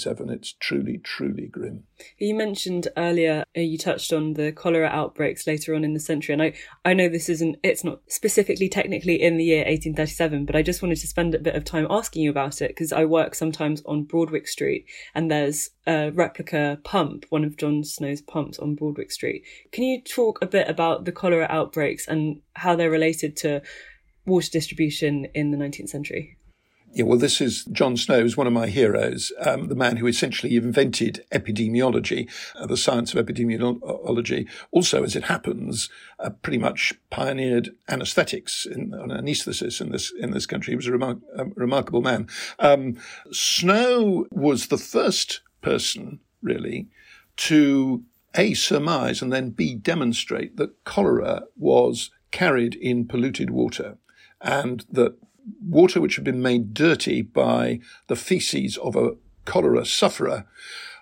[0.07, 0.39] 1830.
[0.39, 1.85] It's truly, truly grim.
[2.19, 6.33] You mentioned earlier, uh, you touched on the cholera outbreaks later on in the century.
[6.33, 10.57] And I, I know this isn't, it's not specifically technically in the year 1837, but
[10.57, 13.05] I just wanted to spend a bit of time asking you about it because I
[13.05, 18.59] work sometimes on Broadwick Street and there's a replica pump, one of John Snow's pumps
[18.59, 19.45] on Broadwick Street.
[19.73, 23.63] Can you talk a bit about the cholera outbreaks and how they're related to
[24.27, 26.37] water distribution in the 19th century?
[26.93, 30.07] Yeah, well, this is John Snow, who's one of my heroes, um, the man who
[30.07, 34.49] essentially invented epidemiology, uh, the science of epidemiology.
[34.71, 40.47] Also, as it happens, uh, pretty much pioneered anaesthetics in, anaesthesis in this in this
[40.47, 40.73] country.
[40.73, 42.27] He was a, remar- a remarkable man.
[42.59, 42.97] Um,
[43.33, 46.89] Snow was the first person, really,
[47.37, 48.03] to
[48.35, 53.97] a surmise and then b demonstrate that cholera was carried in polluted water
[54.41, 55.17] and that
[55.61, 60.45] water which had been made dirty by the feces of a cholera sufferer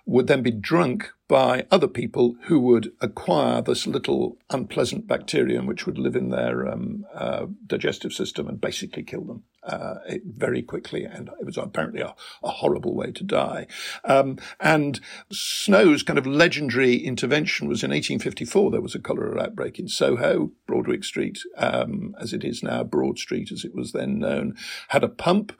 [0.06, 5.84] would then be drunk by other people who would acquire this little unpleasant bacterium which
[5.84, 11.04] would live in their um, uh, digestive system and basically kill them uh, very quickly.
[11.04, 13.66] And it was apparently a, a horrible way to die.
[14.04, 15.00] Um, and
[15.30, 18.70] Snow's kind of legendary intervention was in 1854.
[18.70, 23.18] There was a cholera outbreak in Soho, Broadwick Street, um, as it is now, Broad
[23.18, 24.56] Street as it was then known,
[24.88, 25.52] had a pump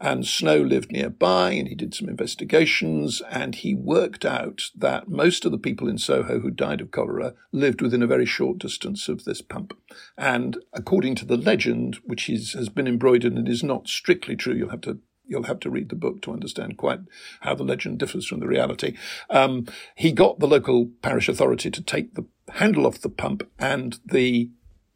[0.00, 5.44] and Snow lived nearby and he did some investigations and he worked out that most
[5.44, 9.08] of the people in Soho who died of cholera lived within a very short distance
[9.08, 9.76] of this pump.
[10.16, 14.54] And according to the legend, which is, has been embroidered and is not strictly true,
[14.54, 14.98] you'll have to
[15.30, 17.00] you'll have to read the book to understand quite
[17.40, 18.96] how the legend differs from the reality.
[19.28, 24.00] Um, he got the local parish authority to take the handle off the pump and
[24.06, 24.50] the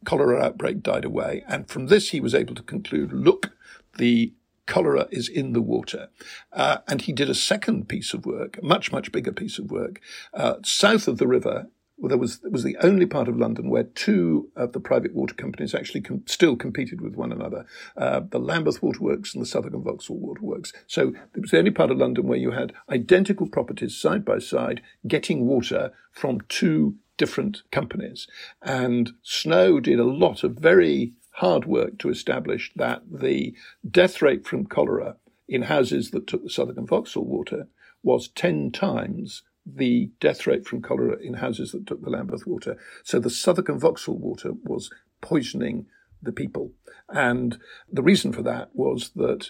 [0.05, 1.43] cholera outbreak died away.
[1.47, 3.51] And from this, he was able to conclude, look,
[3.97, 4.33] the
[4.65, 6.09] cholera is in the water.
[6.51, 9.71] Uh, and he did a second piece of work, a much, much bigger piece of
[9.71, 9.99] work,
[10.33, 13.83] uh, south of the river well, there was was the only part of London where
[13.83, 18.39] two of the private water companies actually com- still competed with one another: uh, the
[18.39, 20.73] Lambeth Waterworks and the Southwark and Vauxhall Waterworks.
[20.87, 24.39] So it was the only part of London where you had identical properties side by
[24.39, 28.27] side getting water from two different companies.
[28.61, 33.55] And Snow did a lot of very hard work to establish that the
[33.89, 35.17] death rate from cholera
[35.47, 37.67] in houses that took the Southwark and Vauxhall water
[38.01, 42.77] was 10 times the death rate from cholera in houses that took the Lambeth water.
[43.03, 44.89] So the Southwark and Vauxhall water was
[45.21, 45.85] poisoning
[46.21, 46.71] the people.
[47.09, 47.57] And
[47.91, 49.49] the reason for that was that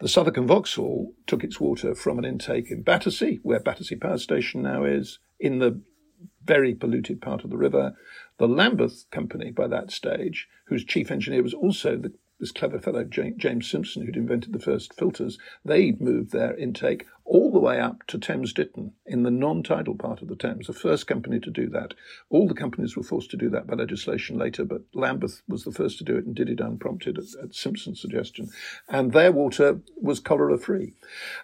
[0.00, 4.18] the Southwark and Vauxhall took its water from an intake in Battersea, where Battersea Power
[4.18, 5.80] Station now is, in the
[6.44, 7.94] very polluted part of the river.
[8.42, 13.04] The Lambeth Company, by that stage, whose chief engineer was also the this clever fellow
[13.04, 18.06] James Simpson, who'd invented the first filters, they'd moved their intake all the way up
[18.08, 21.50] to Thames Ditton in the non tidal part of the Thames, the first company to
[21.50, 21.94] do that.
[22.30, 25.72] All the companies were forced to do that by legislation later, but Lambeth was the
[25.72, 28.50] first to do it and did it unprompted at, at Simpson's suggestion.
[28.88, 30.94] And their water was cholera free.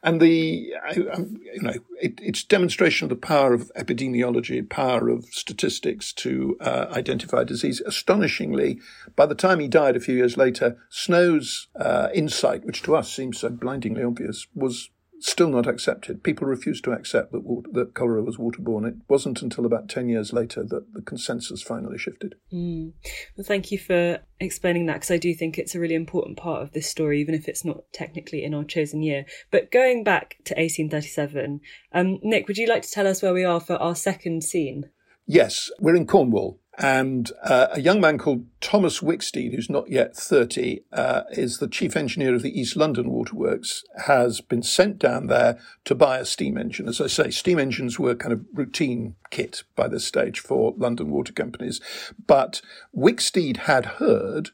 [0.03, 0.75] And the,
[1.13, 6.57] um, you know, it, it's demonstration of the power of epidemiology, power of statistics to
[6.61, 7.81] uh, identify disease.
[7.81, 8.81] Astonishingly,
[9.17, 13.13] by the time he died a few years later, Snow's uh, insight, which to us
[13.13, 16.23] seems so blindingly obvious, was still not accepted.
[16.23, 18.87] People refused to accept that, water, that cholera was waterborne.
[18.87, 22.37] It wasn't until about 10 years later that the consensus finally shifted.
[22.53, 22.93] Mm.
[23.37, 26.63] Well, thank you for explaining that because I do think it's a really important part
[26.63, 29.25] of this story, even if it's not technically in our chosen year.
[29.51, 31.61] But going back to 1837,
[31.93, 34.91] um, Nick, would you like to tell us where we are for our second scene?
[35.27, 36.59] Yes, we're in Cornwall.
[36.81, 41.67] And uh, a young man called Thomas Wicksteed, who's not yet 30, uh, is the
[41.67, 46.25] chief engineer of the East London Waterworks, has been sent down there to buy a
[46.25, 46.89] steam engine.
[46.89, 51.11] As I say, steam engines were kind of routine kit by this stage for London
[51.11, 51.81] water companies.
[52.29, 52.63] But
[52.97, 54.51] Wicksteed had heard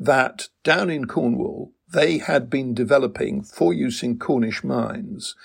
[0.00, 5.36] that down in Cornwall, they had been developing for use in Cornish mines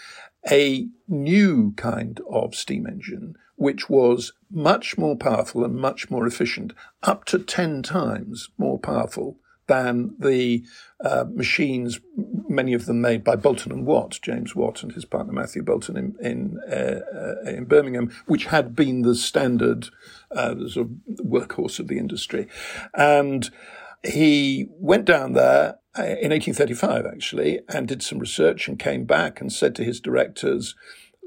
[0.49, 6.73] a new kind of steam engine which was much more powerful and much more efficient,
[7.03, 10.63] up to 10 times more powerful than the
[11.03, 11.99] uh, machines,
[12.47, 15.97] many of them made by Boulton and Watt, James Watt and his partner Matthew Boulton
[15.97, 19.89] in in, uh, uh, in Birmingham, which had been the standard
[20.31, 22.47] uh, sort of workhorse of the industry,
[22.93, 23.49] and
[24.03, 29.41] he went down there uh, in 1835 actually and did some research and came back
[29.41, 30.75] and said to his directors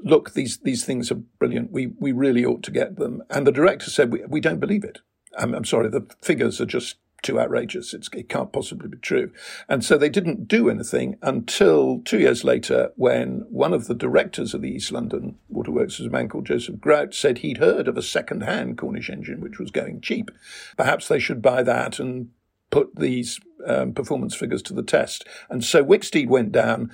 [0.03, 1.71] look, these, these things are brilliant.
[1.71, 3.23] We, we really ought to get them.
[3.29, 4.99] And the director said, we, we don't believe it.
[5.37, 7.93] I'm, I'm sorry, the figures are just too outrageous.
[7.93, 9.31] It's, it can't possibly be true.
[9.69, 14.53] And so they didn't do anything until two years later when one of the directors
[14.53, 17.97] of the East London Waterworks, was a man called Joseph Grout, said he'd heard of
[17.97, 20.31] a second-hand Cornish engine which was going cheap.
[20.77, 22.29] Perhaps they should buy that and
[22.71, 25.27] put these um, performance figures to the test.
[25.49, 26.91] And so Wicksteed went down,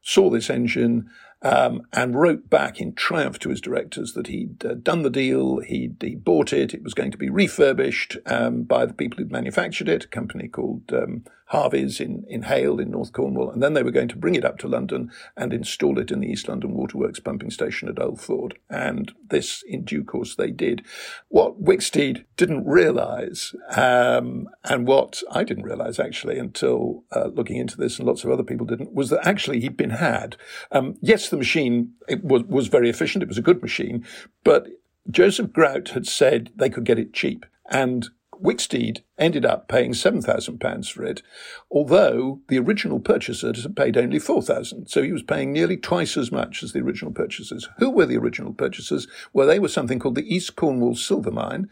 [0.00, 1.10] saw this engine,
[1.46, 5.60] um, and wrote back in triumph to his directors that he'd uh, done the deal,
[5.60, 9.30] he'd, he bought it, it was going to be refurbished um, by the people who'd
[9.30, 13.74] manufactured it, a company called um, Harvey's in, in Hayle in North Cornwall, and then
[13.74, 16.48] they were going to bring it up to London and install it in the East
[16.48, 18.58] London Waterworks pumping station at Old Ford.
[18.68, 20.84] And this, in due course, they did.
[21.28, 27.76] What Wicksteed didn't realise, um, and what I didn't realise actually until uh, looking into
[27.76, 30.36] this, and lots of other people didn't, was that actually he'd been had.
[30.72, 34.04] Um, yes, the machine it was, was very efficient, it was a good machine,
[34.42, 34.66] but
[35.10, 37.46] Joseph Grout had said they could get it cheap.
[37.70, 38.08] And
[38.42, 41.22] Wicksteed ended up paying £7,000 for it,
[41.70, 46.30] although the original purchasers had paid only 4000 So he was paying nearly twice as
[46.30, 47.68] much as the original purchasers.
[47.78, 49.06] Who were the original purchasers?
[49.32, 51.68] Well, they were something called the East Cornwall Silver Mine,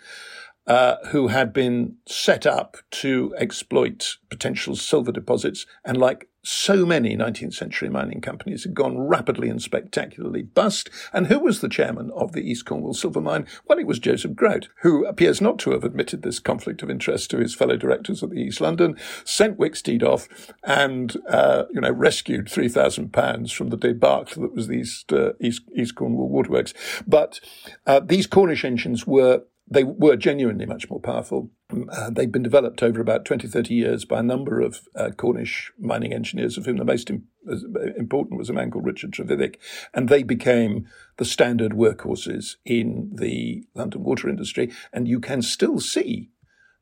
[0.67, 5.67] uh, who had been set up to exploit potential silver deposits.
[5.85, 10.91] And like so many 19th century mining companies had gone rapidly and spectacularly bust.
[11.13, 13.47] And who was the chairman of the East Cornwall Silver Mine?
[13.67, 17.31] Well, it was Joseph Grout, who appears not to have admitted this conflict of interest
[17.31, 20.29] to his fellow directors at the East London, sent Wicksteed off
[20.63, 25.63] and, uh, you know, rescued £3,000 from the debacle that was the East, uh, East,
[25.75, 26.75] East Cornwall Waterworks.
[27.07, 27.41] But
[27.87, 31.51] uh, these Cornish engines were they were genuinely much more powerful.
[31.71, 35.11] Um, uh, they'd been developed over about 20, 30 years by a number of uh,
[35.17, 37.57] Cornish mining engineers, of whom the most Im- uh,
[37.97, 39.57] important was a man called Richard Trevithick,
[39.95, 44.71] and they became the standard workhorses in the London water industry.
[44.93, 46.31] And you can still see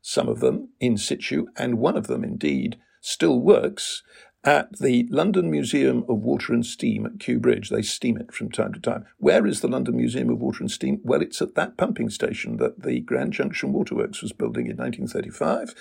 [0.01, 4.03] some of them in situ, and one of them indeed still works
[4.45, 7.69] at the London Museum of Water and Steam at Kew Bridge.
[7.69, 9.05] They steam it from time to time.
[9.17, 10.99] Where is the London Museum of Water and Steam?
[11.03, 15.73] Well, it's at that pumping station that the Grand Junction Waterworks was building in 1935.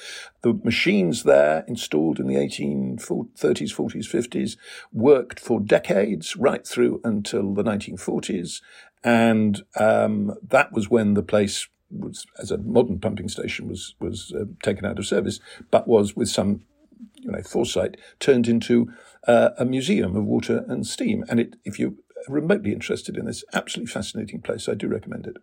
[0.42, 2.98] The machines there, installed in the 1830s,
[3.36, 4.56] 40s, 50s,
[4.92, 8.60] worked for decades, right through until the 1940s.
[9.02, 14.32] And um, that was when the place was, as a modern pumping station, was was
[14.34, 15.40] uh, taken out of service,
[15.70, 16.62] but was with some,
[17.22, 18.92] you know, foresight turned into
[19.26, 21.24] uh, a museum of water and steam.
[21.28, 21.94] And it, if you're
[22.28, 25.36] remotely interested in this absolutely fascinating place, I do recommend it.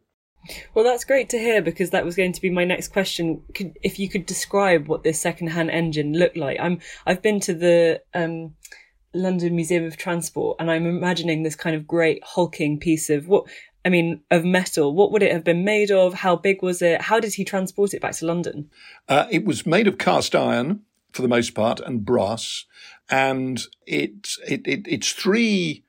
[0.74, 3.44] Well, that's great to hear because that was going to be my next question.
[3.54, 7.54] Could, if you could describe what this second-hand engine looked like, I'm I've been to
[7.54, 8.56] the um,
[9.14, 13.48] London Museum of Transport, and I'm imagining this kind of great hulking piece of what
[13.86, 14.94] I mean, of metal.
[14.94, 16.14] What would it have been made of?
[16.14, 17.02] How big was it?
[17.02, 18.70] How did he transport it back to London?
[19.08, 20.82] Uh, it was made of cast iron
[21.12, 22.66] for the most part and brass,
[23.10, 25.84] and it, it, it it's three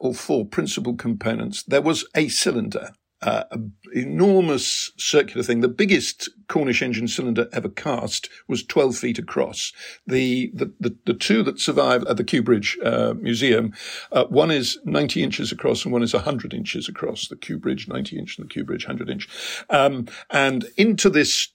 [0.00, 1.62] or four principal components.
[1.62, 2.92] There was a cylinder
[3.22, 3.44] uh,
[3.92, 5.60] enormous circular thing.
[5.60, 9.72] The biggest Cornish engine cylinder ever cast was 12 feet across.
[10.06, 13.74] The the, the, the two that survive at the Kew Bridge uh, Museum,
[14.12, 17.28] uh, one is 90 inches across and one is 100 inches across.
[17.28, 19.28] The Kew Bridge 90 inch and the Kew Bridge 100 inch.
[19.70, 21.48] Um, and into this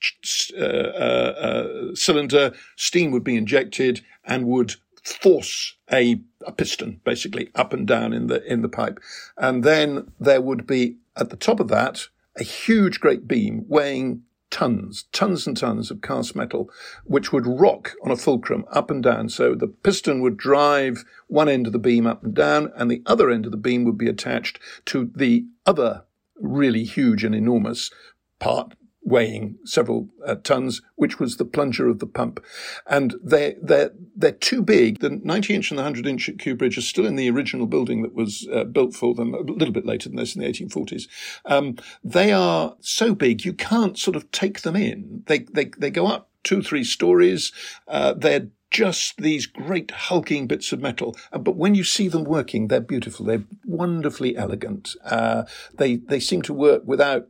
[0.57, 7.49] uh, uh, uh, cylinder, steam would be injected and would force a, a piston basically
[7.55, 8.99] up and down in the in the pipe,
[9.37, 14.23] and then there would be at the top of that a huge great beam weighing
[14.49, 16.69] tons, tons and tons of cast metal,
[17.05, 19.27] which would rock on a fulcrum up and down.
[19.27, 23.01] So the piston would drive one end of the beam up and down, and the
[23.07, 26.03] other end of the beam would be attached to the other
[26.35, 27.89] really huge and enormous
[28.37, 28.75] part
[29.05, 32.43] weighing several uh, tons, which was the plunger of the pump.
[32.87, 34.99] And they, they're, they're too big.
[34.99, 37.67] The 90 inch and the 100 inch at Kew Bridge are still in the original
[37.67, 40.47] building that was uh, built for them a little bit later than this in the
[40.47, 41.07] 1840s.
[41.45, 45.23] Um, they are so big, you can't sort of take them in.
[45.27, 47.51] They, they, they go up two, three stories.
[47.87, 51.15] Uh, they're just these great hulking bits of metal.
[51.31, 53.25] Uh, but when you see them working, they're beautiful.
[53.25, 54.95] They're wonderfully elegant.
[55.05, 55.43] Uh,
[55.75, 57.27] they they seem to work without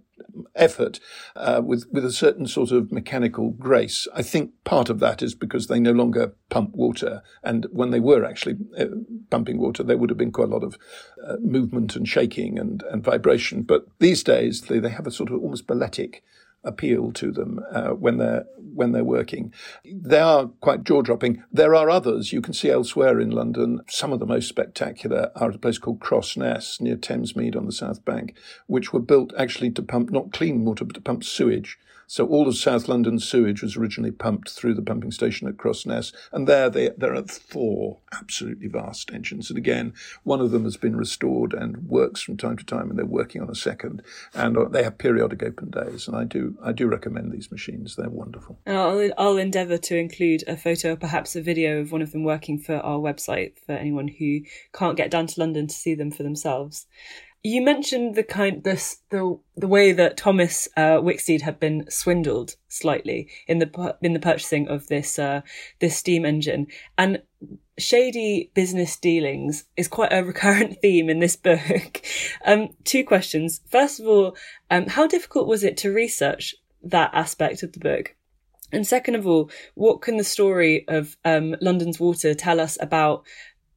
[0.55, 0.99] effort
[1.35, 4.07] uh, with with a certain sort of mechanical grace.
[4.13, 7.99] I think part of that is because they no longer pump water, and when they
[7.99, 8.85] were actually uh,
[9.29, 10.77] pumping water, there would have been quite a lot of
[11.25, 13.63] uh, movement and shaking and and vibration.
[13.63, 16.23] But these days, they, they have a sort of almost balletic
[16.63, 19.53] appeal to them uh, when they're when they're working.
[19.85, 21.43] They are quite jaw dropping.
[21.51, 23.81] There are others you can see elsewhere in London.
[23.87, 27.71] Some of the most spectacular are at a place called Crossness near Thamesmead on the
[27.71, 28.35] south bank,
[28.65, 31.77] which were built actually to pump not clean water but to pump sewage.
[32.07, 36.13] So all of South London sewage was originally pumped through the pumping station at Crossness,
[36.31, 39.49] and there they, there are four absolutely vast engines.
[39.49, 39.93] And again,
[40.23, 43.41] one of them has been restored and works from time to time, and they're working
[43.41, 44.01] on a second.
[44.33, 47.95] And uh, they have periodic open days, and I do I do recommend these machines.
[47.95, 48.59] They're wonderful.
[48.67, 52.23] I'll, I'll endeavour to include a photo, or perhaps a video of one of them
[52.23, 54.41] working for our website for anyone who
[54.73, 56.87] can't get down to London to see them for themselves.
[57.45, 62.55] You mentioned the kind this the the way that Thomas uh, Wicksteed had been swindled
[62.69, 65.41] slightly in the in the purchasing of this uh,
[65.79, 66.67] this steam engine
[66.97, 67.21] and
[67.77, 72.01] shady business dealings is quite a recurrent theme in this book.
[72.45, 73.61] Um, two questions.
[73.69, 74.35] First of all,
[74.69, 78.15] um, how difficult was it to research that aspect of the book?
[78.73, 83.23] And second of all, what can the story of um, London's water tell us about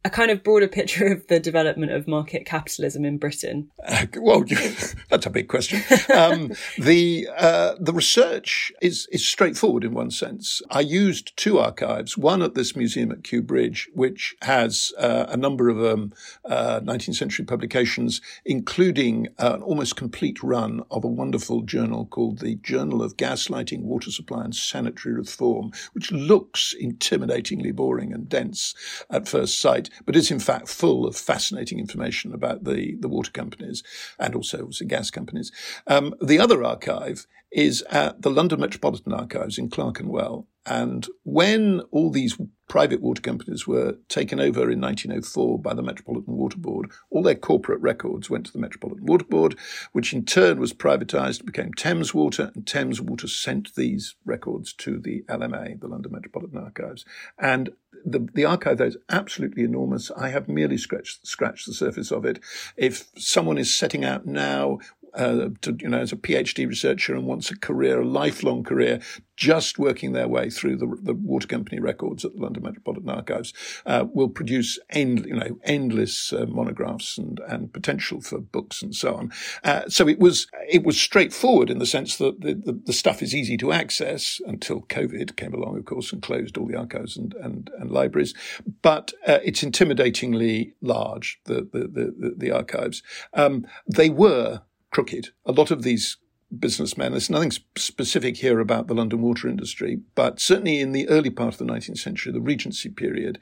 [0.04, 3.70] a kind of broader picture of the development of market capitalism in Britain?
[3.84, 4.44] Uh, well,
[5.10, 5.82] that's a big question.
[6.14, 10.62] Um, the uh, the research is is straightforward in one sense.
[10.70, 15.36] I used two archives, one at this museum at Kew Bridge, which has uh, a
[15.36, 16.12] number of um,
[16.48, 22.56] 19th uh, century publications, including an almost complete run of a wonderful journal called the
[22.56, 28.74] Journal of Gaslighting, Water Supply and Sanitary Reform, which looks intimidatingly boring and dense
[29.10, 33.30] at first sight but is in fact full of fascinating information about the, the water
[33.30, 33.82] companies
[34.18, 35.52] and also obviously gas companies.
[35.86, 40.46] Um, the other archive is at the London Metropolitan Archives in Clerkenwell.
[40.66, 42.36] And when all these
[42.68, 47.36] private water companies were taken over in 1904 by the Metropolitan Water Board, all their
[47.36, 49.56] corporate records went to the Metropolitan Water Board,
[49.92, 54.98] which in turn was privatised, became Thames Water, and Thames Water sent these records to
[54.98, 57.04] the LMA, the London Metropolitan Archives.
[57.38, 57.70] And
[58.04, 60.10] the, the archive there is absolutely enormous.
[60.16, 62.40] I have merely scratched, scratched the surface of it.
[62.76, 64.78] If someone is setting out now
[65.16, 69.00] uh, to, you know, as a PhD researcher and wants a career, a lifelong career,
[69.36, 73.52] just working their way through the, the water company records at the London Metropolitan Archives,
[73.84, 78.94] uh, will produce end, you know, endless uh, monographs and, and potential for books and
[78.94, 79.32] so on.
[79.62, 83.22] Uh, so it was it was straightforward in the sense that the, the, the, stuff
[83.22, 87.16] is easy to access until COVID came along, of course, and closed all the archives
[87.16, 88.34] and, and, and libraries.
[88.82, 93.02] But uh, it's intimidatingly large, the, the, the, the archives.
[93.34, 94.62] Um, they were
[94.96, 95.28] crooked.
[95.44, 96.16] A lot of these
[96.58, 97.12] businessmen.
[97.12, 101.52] There's nothing specific here about the London water industry, but certainly in the early part
[101.52, 103.38] of the 19th century, the Regency period,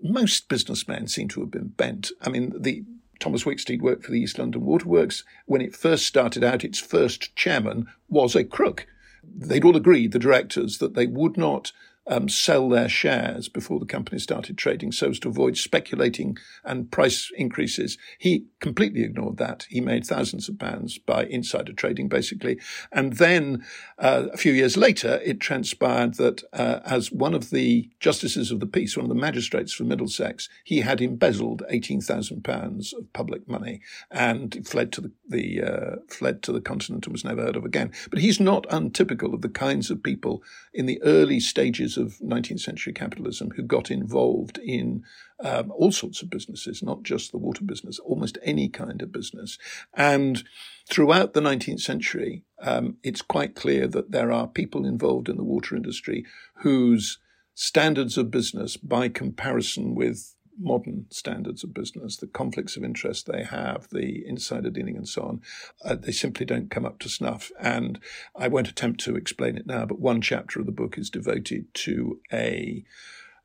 [0.00, 2.12] most businessmen seem to have been bent.
[2.20, 2.84] I mean, the
[3.18, 5.24] Thomas Wicksteed worked for the East London Waterworks.
[5.46, 8.86] When it first started out, its first chairman was a crook.
[9.24, 11.72] They'd all agreed, the directors, that they would not
[12.06, 16.90] um, sell their shares before the company started trading so as to avoid speculating and
[16.90, 17.98] price increases.
[18.18, 19.66] He completely ignored that.
[19.68, 22.58] He made thousands of pounds by insider trading, basically.
[22.90, 23.64] And then
[23.98, 28.60] uh, a few years later, it transpired that uh, as one of the justices of
[28.60, 33.12] the peace, one of the magistrates for Middlesex, he had embezzled eighteen thousand pounds of
[33.12, 33.80] public money
[34.10, 37.64] and fled to the, the uh, fled to the continent and was never heard of
[37.64, 37.92] again.
[38.10, 40.42] But he's not untypical of the kinds of people
[40.74, 45.04] in the early stages of 19th century capitalism who got involved in
[45.40, 49.58] um, all sorts of businesses, not just the water business, almost any kind of business.
[49.94, 50.44] And
[50.88, 55.44] throughout the 19th century, um, it's quite clear that there are people involved in the
[55.44, 56.24] water industry
[56.56, 57.18] whose
[57.54, 63.44] standards of business, by comparison with modern standards of business, the conflicts of interest they
[63.44, 65.40] have, the insider dealing, and so on,
[65.84, 67.50] uh, they simply don't come up to snuff.
[67.60, 67.98] And
[68.36, 71.72] I won't attempt to explain it now, but one chapter of the book is devoted
[71.74, 72.84] to a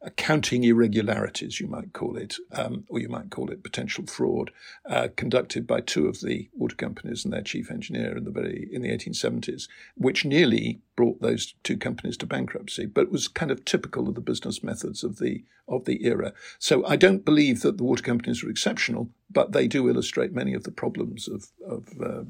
[0.08, 4.51] accounting irregularities, you might call it, um, or you might call it potential fraud,
[4.89, 8.70] uh, conducted by two of the water companies and their chief engineer in the very
[8.72, 12.86] in the 1870s, which nearly brought those two companies to bankruptcy.
[12.86, 16.32] But was kind of typical of the business methods of the of the era.
[16.58, 20.53] So I don't believe that the water companies are exceptional, but they do illustrate many
[20.53, 22.24] of the problems of, of uh,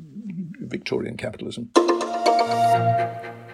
[0.62, 1.70] Victorian capitalism.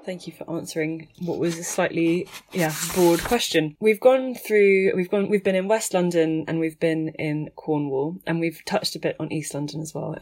[0.05, 3.77] Thank you for answering what was a slightly yeah broad question.
[3.81, 8.17] We've gone through we've gone we've been in West London and we've been in Cornwall
[8.27, 10.19] and we've touched a bit on East London as well.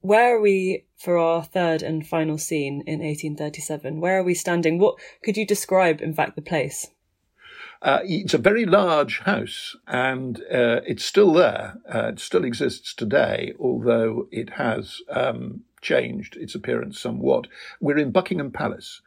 [0.00, 4.00] Where are we for our third and final scene in 1837?
[4.00, 4.78] Where are we standing?
[4.78, 6.90] What could you describe in fact the place?
[7.84, 11.74] Uh, it's a very large house, and uh, it's still there.
[11.94, 17.46] Uh, it still exists today, although it has um, changed its appearance somewhat.
[17.78, 19.02] We're in Buckingham Palace,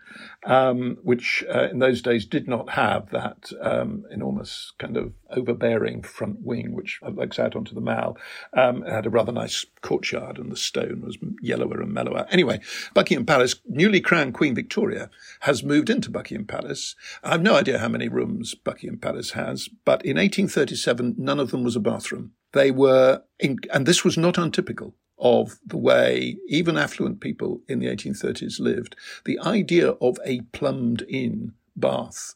[0.45, 6.03] um, which uh, in those days did not have that um, enormous kind of overbearing
[6.03, 8.17] front wing, which looks out onto the Mall.
[8.53, 12.27] Um, it had a rather nice courtyard, and the stone was yellower and mellower.
[12.29, 12.61] Anyway,
[12.93, 15.09] Buckingham Palace, newly crowned Queen Victoria,
[15.41, 16.95] has moved into Buckingham Palace.
[17.23, 21.49] I have no idea how many rooms Buckingham Palace has, but in 1837, none of
[21.49, 22.33] them was a bathroom.
[22.53, 27.79] They were, in, and this was not untypical of the way even affluent people in
[27.79, 28.95] the 1830s lived,
[29.25, 32.33] the idea of a plumbed in bath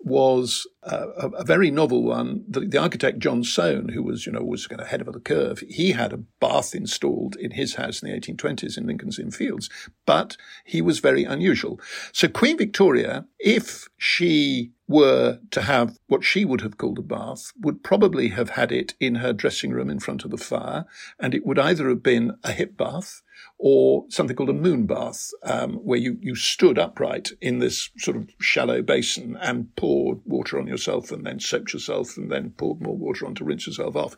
[0.00, 2.44] was uh, a, a, very novel one.
[2.48, 5.20] The, the, architect John Soane, who was, you know, was kind of ahead of the
[5.20, 9.30] curve, he had a bath installed in his house in the 1820s in Lincoln's Inn
[9.30, 9.70] Fields,
[10.06, 11.80] but he was very unusual.
[12.12, 17.52] So Queen Victoria, if she were to have what she would have called a bath
[17.60, 20.84] would probably have had it in her dressing room in front of the fire,
[21.20, 23.22] and it would either have been a hip bath
[23.56, 28.16] or something called a moon bath, um, where you, you stood upright in this sort
[28.16, 32.80] of shallow basin and poured water on yourself and then soaked yourself and then poured
[32.80, 34.16] more water on to rinse yourself off.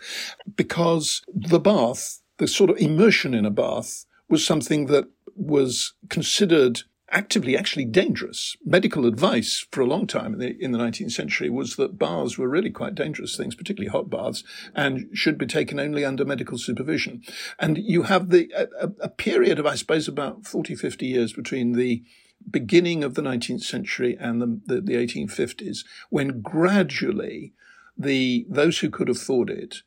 [0.56, 5.04] Because the bath, the sort of immersion in a bath, was something that
[5.36, 6.80] was considered
[7.12, 8.56] actively actually dangerous.
[8.64, 12.38] Medical advice for a long time in the, in the 19th century was that baths
[12.38, 14.42] were really quite dangerous things, particularly hot baths,
[14.74, 17.22] and should be taken only under medical supervision.
[17.58, 21.72] And you have the a, a period of, I suppose, about 40, 50 years between
[21.72, 22.02] the
[22.50, 27.52] beginning of the 19th century and the, the, the 1850s, when gradually
[27.96, 29.82] the those who could afford it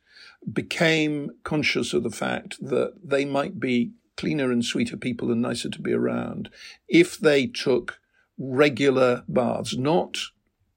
[0.50, 5.68] became conscious of the fact that they might be cleaner and sweeter people and nicer
[5.68, 6.50] to be around
[6.88, 7.98] if they took
[8.38, 10.18] regular baths, not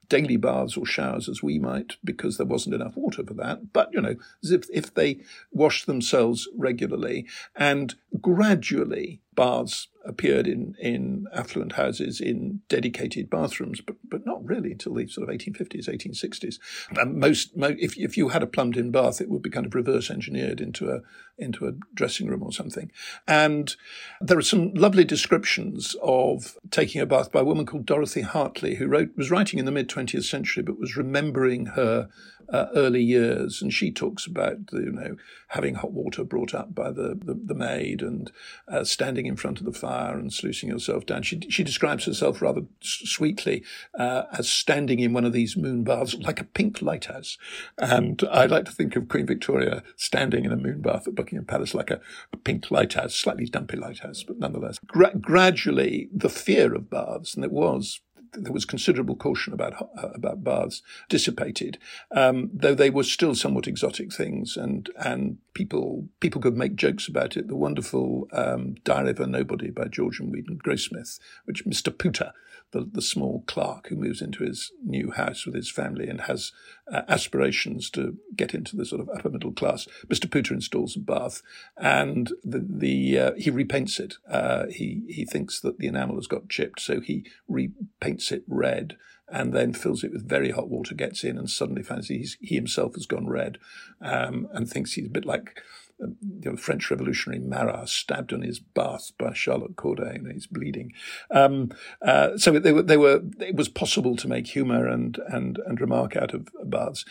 [0.08, 3.72] daily baths or showers as we might, because there wasn't enough water for that.
[3.72, 5.20] But, you know, if, if they
[5.52, 13.96] washed themselves regularly and gradually baths appeared in, in affluent houses in dedicated bathrooms, but,
[14.04, 16.56] but not really until the sort of 1850s, 1860s.
[16.98, 19.74] And most, if, if you had a plumbed in bath, it would be kind of
[19.74, 21.00] reverse engineered into a,
[21.38, 22.92] into a dressing room or something.
[23.30, 23.74] And
[24.20, 28.76] there are some lovely descriptions of taking a bath by a woman called Dorothy Hartley,
[28.76, 32.10] who wrote, was writing in the mid 20th century, but was remembering her
[32.52, 35.16] uh, early years, and she talks about the, you know
[35.50, 38.32] having hot water brought up by the the, the maid and
[38.68, 41.24] uh, standing in front of the fire and sluicing herself down.
[41.24, 43.64] She she describes herself rather sweetly
[43.98, 47.38] uh, as standing in one of these moon baths like a pink lighthouse,
[47.78, 51.46] and I like to think of Queen Victoria standing in a moon bath at Buckingham
[51.46, 52.00] Palace like a,
[52.32, 54.80] a pink lighthouse, slightly dumpy lighthouse, but nonetheless.
[54.86, 58.02] Gra- gradually, the fear of baths, and it was
[58.34, 61.78] there was considerable caution about uh, about baths dissipated,
[62.12, 67.08] um, though they were still somewhat exotic things, and and people people could make jokes
[67.08, 67.48] about it.
[67.48, 71.92] The wonderful um, Diary of a Nobody by George and Weedon Grossmith, which Mr.
[71.92, 72.32] Pooter
[72.72, 76.52] the, the small clerk who moves into his new house with his family and has
[76.92, 79.88] uh, aspirations to get into the sort of upper middle class.
[80.08, 80.28] Mr.
[80.28, 81.42] Pooter installs a bath,
[81.78, 84.16] and the, the uh, he repaints it.
[84.30, 88.98] Uh, he he thinks that the enamel has got chipped, so he repaints it red
[89.32, 92.96] and then fills it with very hot water, gets in, and suddenly finds he himself
[92.96, 93.58] has gone red,
[94.02, 95.62] um, and thinks he's a bit like
[96.00, 100.94] you know, French revolutionary Marat stabbed on his bath by Charlotte Corday and he's bleeding.
[101.32, 101.72] Um,
[102.02, 105.82] uh, so they were, they were, it was possible to make humour and, and, and
[105.82, 107.06] remark out of baths.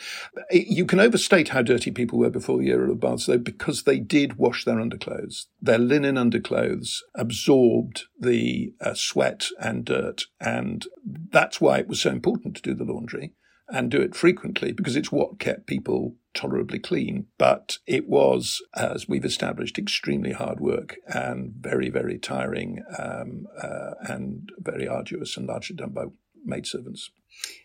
[0.50, 3.98] You can overstate how dirty people were before the era of baths though, because they
[3.98, 5.48] did wash their underclothes.
[5.60, 10.24] Their linen underclothes absorbed the uh, sweat and dirt.
[10.40, 10.86] And
[11.30, 13.32] that's why it was so important to do the laundry
[13.68, 17.26] and do it frequently because it's what kept people tolerably clean.
[17.36, 23.94] But it was, as we've established, extremely hard work and very, very tiring um, uh,
[24.00, 26.04] and very arduous and largely done by
[26.44, 27.10] maidservants.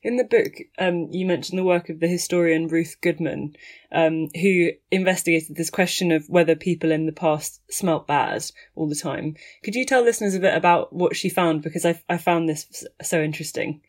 [0.03, 3.55] In the book, um, you mentioned the work of the historian Ruth Goodman,
[3.91, 8.43] um, who investigated this question of whether people in the past smelt bad
[8.75, 9.35] all the time.
[9.63, 11.63] Could you tell listeners a bit about what she found?
[11.63, 13.81] Because I, I found this so interesting.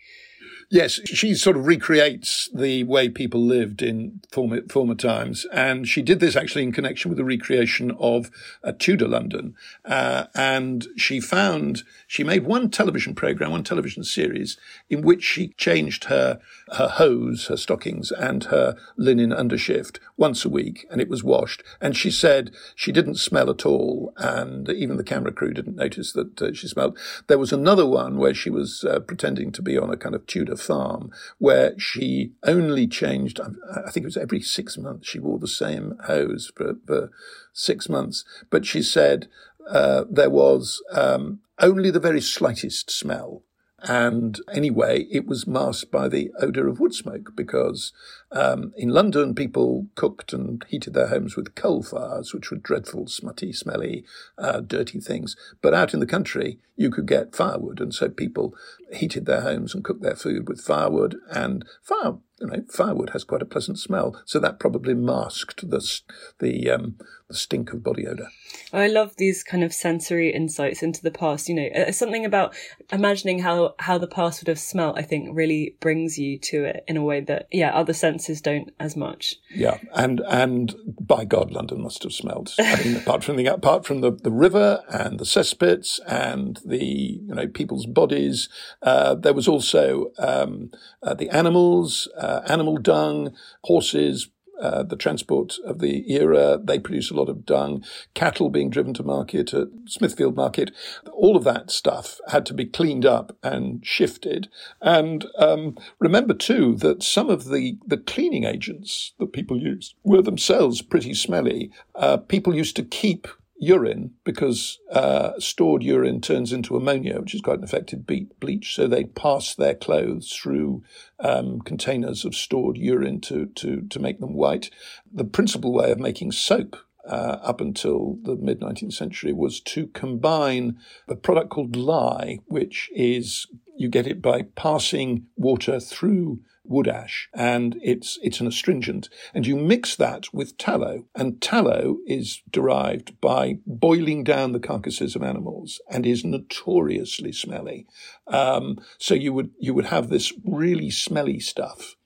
[0.70, 5.46] Yes, she sort of recreates the way people lived in former, former times.
[5.52, 8.30] And she did this actually in connection with the recreation of
[8.62, 9.54] uh, Tudor London.
[9.84, 14.56] Uh, and she found, she made one television program, one television series
[14.88, 16.40] in which she changed her,
[16.72, 21.62] her hose, her stockings and her linen undershift once a week and it was washed.
[21.80, 24.12] And she said she didn't smell at all.
[24.16, 26.98] And even the camera crew didn't notice that uh, she smelled.
[27.26, 30.26] There was another one where she was uh, pretending to be on a kind of
[30.26, 35.38] Tudor farm where she only changed, I think it was every six months, she wore
[35.38, 37.10] the same hose for, for
[37.52, 38.24] six months.
[38.50, 39.28] But she said
[39.68, 43.43] uh, there was um, only the very slightest smell
[43.86, 47.92] and anyway, it was masked by the odour of wood smoke because
[48.32, 53.06] um, in London, people cooked and heated their homes with coal fires, which were dreadful,
[53.08, 54.04] smutty, smelly,
[54.38, 55.36] uh, dirty things.
[55.60, 57.80] But out in the country, you could get firewood.
[57.80, 58.54] And so people
[58.92, 61.16] heated their homes and cooked their food with firewood.
[61.30, 66.00] And fire, you know, firewood has quite a pleasant smell, so that probably masked the
[66.40, 66.96] the um,
[67.34, 68.28] the stink of body odor.
[68.72, 71.48] I love these kind of sensory insights into the past.
[71.48, 72.54] You know, uh, something about
[72.92, 74.96] imagining how how the past would have smelt.
[74.96, 78.72] I think really brings you to it in a way that yeah, other senses don't
[78.78, 79.34] as much.
[79.52, 82.54] Yeah, and and by God, London must have smelled.
[82.58, 86.84] I mean, apart from the apart from the, the river and the cesspits and the
[86.84, 88.48] you know people's bodies,
[88.82, 90.70] uh, there was also um,
[91.02, 94.28] uh, the animals, uh, animal dung, horses,
[94.60, 96.58] uh, the transport of the era.
[96.62, 97.84] They produce a lot of dung.
[98.14, 100.70] Cattle being driven to market at Smithfield Market.
[101.12, 104.48] All of that stuff had to be cleaned up and shifted.
[104.80, 110.22] And um, remember too that some of the, the cleaning agents that people used were
[110.22, 111.70] themselves pretty smelly.
[111.94, 117.40] Uh, people used to keep urine because uh, stored urine turns into ammonia, which is
[117.40, 118.06] quite an effective
[118.40, 118.74] bleach.
[118.74, 120.82] So they pass their clothes through
[121.20, 124.70] um, containers of stored urine to, to, to make them white.
[125.12, 126.76] The principal way of making soap
[127.08, 132.90] uh, up until the mid 19th century was to combine a product called lye, which
[132.94, 133.46] is
[133.76, 139.08] you get it by passing water through wood ash, and it's it's an astringent.
[139.34, 145.14] And you mix that with tallow, and tallow is derived by boiling down the carcasses
[145.14, 147.86] of animals, and is notoriously smelly.
[148.26, 151.96] Um, so you would you would have this really smelly stuff,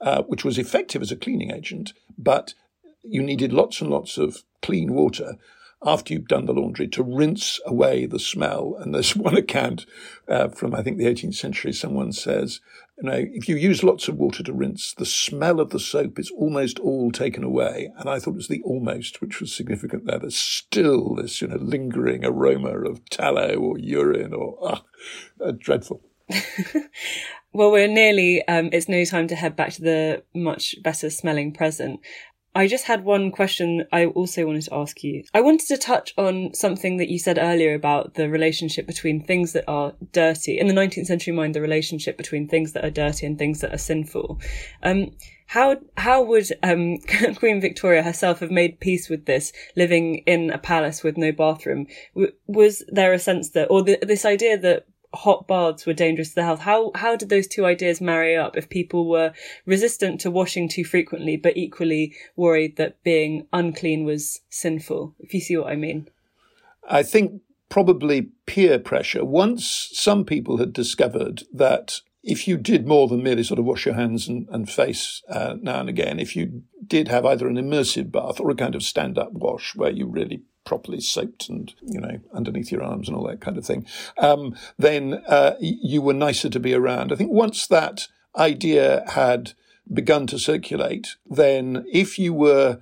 [0.00, 2.54] uh, which was effective as a cleaning agent, but
[3.02, 5.36] you needed lots and lots of clean water
[5.84, 8.76] after you've done the laundry to rinse away the smell.
[8.78, 9.86] And there's one account
[10.28, 11.72] uh, from, I think, the 18th century.
[11.72, 12.60] Someone says,
[13.02, 16.18] you know, if you use lots of water to rinse, the smell of the soap
[16.18, 17.90] is almost all taken away.
[17.96, 20.18] And I thought it was the almost, which was significant there.
[20.18, 24.82] There's still this, you know, lingering aroma of tallow or urine or, ah,
[25.42, 26.02] uh, dreadful.
[27.52, 31.52] well, we're nearly, um, it's no time to head back to the much better smelling
[31.52, 32.00] present.
[32.60, 35.24] I just had one question I also wanted to ask you.
[35.32, 39.54] I wanted to touch on something that you said earlier about the relationship between things
[39.54, 40.58] that are dirty.
[40.58, 43.72] In the 19th century mind, the relationship between things that are dirty and things that
[43.72, 44.42] are sinful.
[44.82, 45.12] Um,
[45.46, 46.98] how how would um,
[47.38, 51.86] Queen Victoria herself have made peace with this, living in a palace with no bathroom?
[52.14, 56.30] W- was there a sense that, or the, this idea that hot baths were dangerous
[56.30, 56.60] to the health.
[56.60, 58.56] How how did those two ideas marry up?
[58.56, 59.32] If people were
[59.66, 65.40] resistant to washing too frequently, but equally worried that being unclean was sinful, if you
[65.40, 66.08] see what I mean.
[66.88, 69.24] I think probably peer pressure.
[69.24, 73.86] Once some people had discovered that if you did more than merely sort of wash
[73.86, 77.56] your hands and, and face uh, now and again, if you did have either an
[77.56, 81.74] immersive bath or a kind of stand up wash where you really properly soaped and
[81.82, 83.86] you know underneath your arms and all that kind of thing,
[84.18, 87.12] um, then uh, you were nicer to be around.
[87.12, 89.52] I think once that idea had
[89.92, 92.80] begun to circulate, then if you were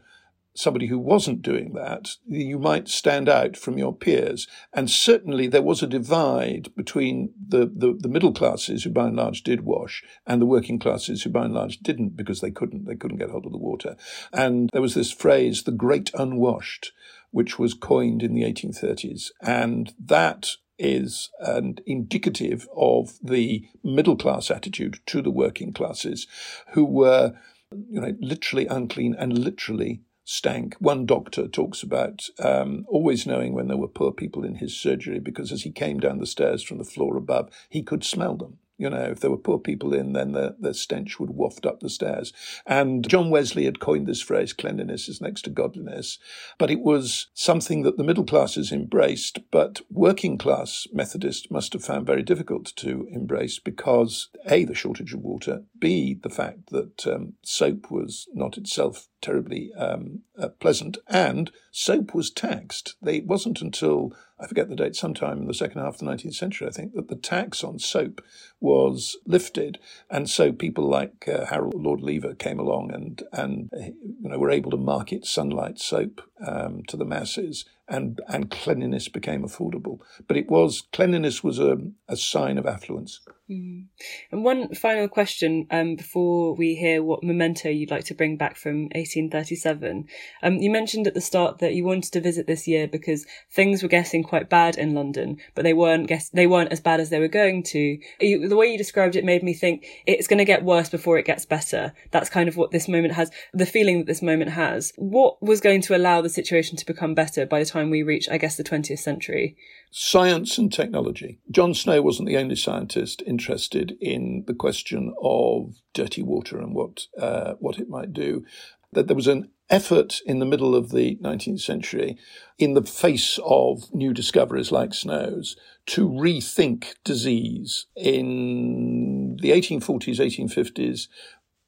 [0.59, 4.49] somebody who wasn't doing that, you might stand out from your peers.
[4.73, 9.17] And certainly there was a divide between the, the, the, middle classes, who by and
[9.17, 12.87] large did wash, and the working classes, who by and large didn't because they couldn't.
[12.87, 13.97] They couldn't get hold of the water.
[14.33, 16.91] And there was this phrase, the great unwashed,
[17.31, 19.31] which was coined in the 1830s.
[19.43, 26.27] And that is an indicative of the middle class attitude to the working classes
[26.73, 27.35] who were,
[27.73, 30.77] you know, literally unclean and literally stank.
[30.79, 35.19] One doctor talks about um, always knowing when there were poor people in his surgery
[35.19, 38.59] because as he came down the stairs from the floor above, he could smell them.
[38.79, 41.81] You know, if there were poor people in, then the, the stench would waft up
[41.81, 42.33] the stairs.
[42.65, 46.19] And John Wesley had coined this phrase, cleanliness is next to godliness.
[46.59, 51.85] But it was something that the middle classes embraced, but working class Methodists must have
[51.85, 57.07] found very difficult to embrace because A, the shortage of water, B, the fact that
[57.07, 62.97] um, soap was not itself terribly um, uh, pleasant, and soap was taxed.
[63.03, 66.07] They, it wasn't until I forget the date, sometime in the second half of the
[66.07, 68.23] 19th century, I think, that the tax on soap
[68.61, 69.79] was lifted.
[70.11, 74.51] And so people like uh, Harold Lord Lever came along and, and you know, were
[74.51, 80.01] able to market sunlight soap um, to the masses and, and cleanliness became affordable.
[80.27, 81.79] But it was, cleanliness was a,
[82.09, 83.21] a sign of affluence.
[83.51, 83.87] Mm.
[84.31, 88.57] And one final question um, before we hear what memento you'd like to bring back
[88.57, 90.07] from 1837.
[90.43, 93.83] Um, you mentioned at the start that you wanted to visit this year because things
[93.83, 97.09] were getting quite bad in London, but they weren't guess- they weren't as bad as
[97.09, 97.99] they were going to.
[98.21, 101.17] You, the way you described it made me think it's going to get worse before
[101.17, 101.95] it gets better.
[102.11, 104.93] That's kind of what this moment has, the feeling that this moment has.
[104.97, 108.03] What was going to allow the situation to become better by the time time we
[108.03, 109.57] reach, I guess, the 20th century?
[109.91, 111.39] Science and technology.
[111.51, 117.07] John Snow wasn't the only scientist interested in the question of dirty water and what
[117.21, 118.45] uh, what it might do.
[118.93, 122.17] That there was an effort in the middle of the 19th century,
[122.59, 125.57] in the face of new discoveries like Snow's,
[125.87, 127.87] to rethink disease.
[127.95, 131.09] In the 1840s, 1850s,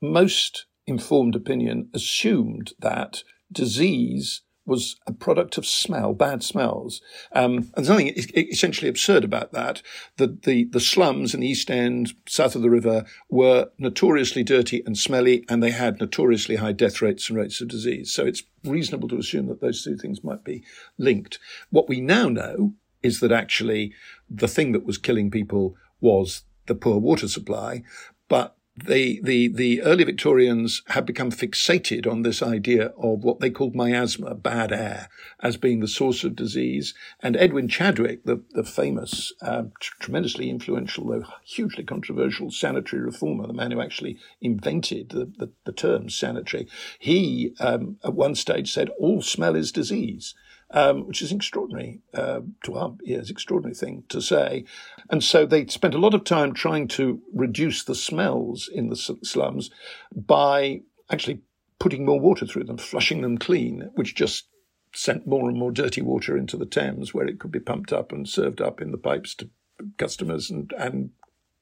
[0.01, 7.03] most informed opinion assumed that disease was a product of smell, bad smells.
[7.33, 9.83] Um, and something essentially absurd about that,
[10.17, 14.83] that the, the slums in the East End, south of the river, were notoriously dirty
[14.87, 18.13] and smelly, and they had notoriously high death rates and rates of disease.
[18.13, 20.63] So it's reasonable to assume that those two things might be
[20.97, 21.41] linked.
[21.71, 23.93] What we now know is that actually
[24.31, 27.83] the thing that was killing people was the poor water supply,
[28.29, 28.57] but
[28.87, 33.75] the, the, the early Victorians had become fixated on this idea of what they called
[33.75, 35.09] miasma, bad air,
[35.41, 36.95] as being the source of disease.
[37.21, 43.53] And Edwin Chadwick, the, the famous, uh, tremendously influential, though hugely controversial sanitary reformer, the
[43.53, 46.69] man who actually invented the, the, the term sanitary,
[46.99, 50.35] he um, at one stage said, all smell is disease
[50.73, 54.65] um, which is extraordinary uh, to our ears, extraordinary thing to say.
[55.11, 58.97] And so they spent a lot of time trying to reduce the smells in the
[58.97, 59.71] slums
[60.15, 61.41] by actually
[61.79, 64.47] putting more water through them, flushing them clean, which just
[64.95, 68.13] sent more and more dirty water into the Thames, where it could be pumped up
[68.13, 69.49] and served up in the pipes to
[69.97, 71.11] customers and, and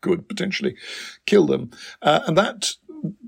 [0.00, 0.76] could potentially
[1.26, 1.70] kill them.
[2.02, 2.72] Uh, and that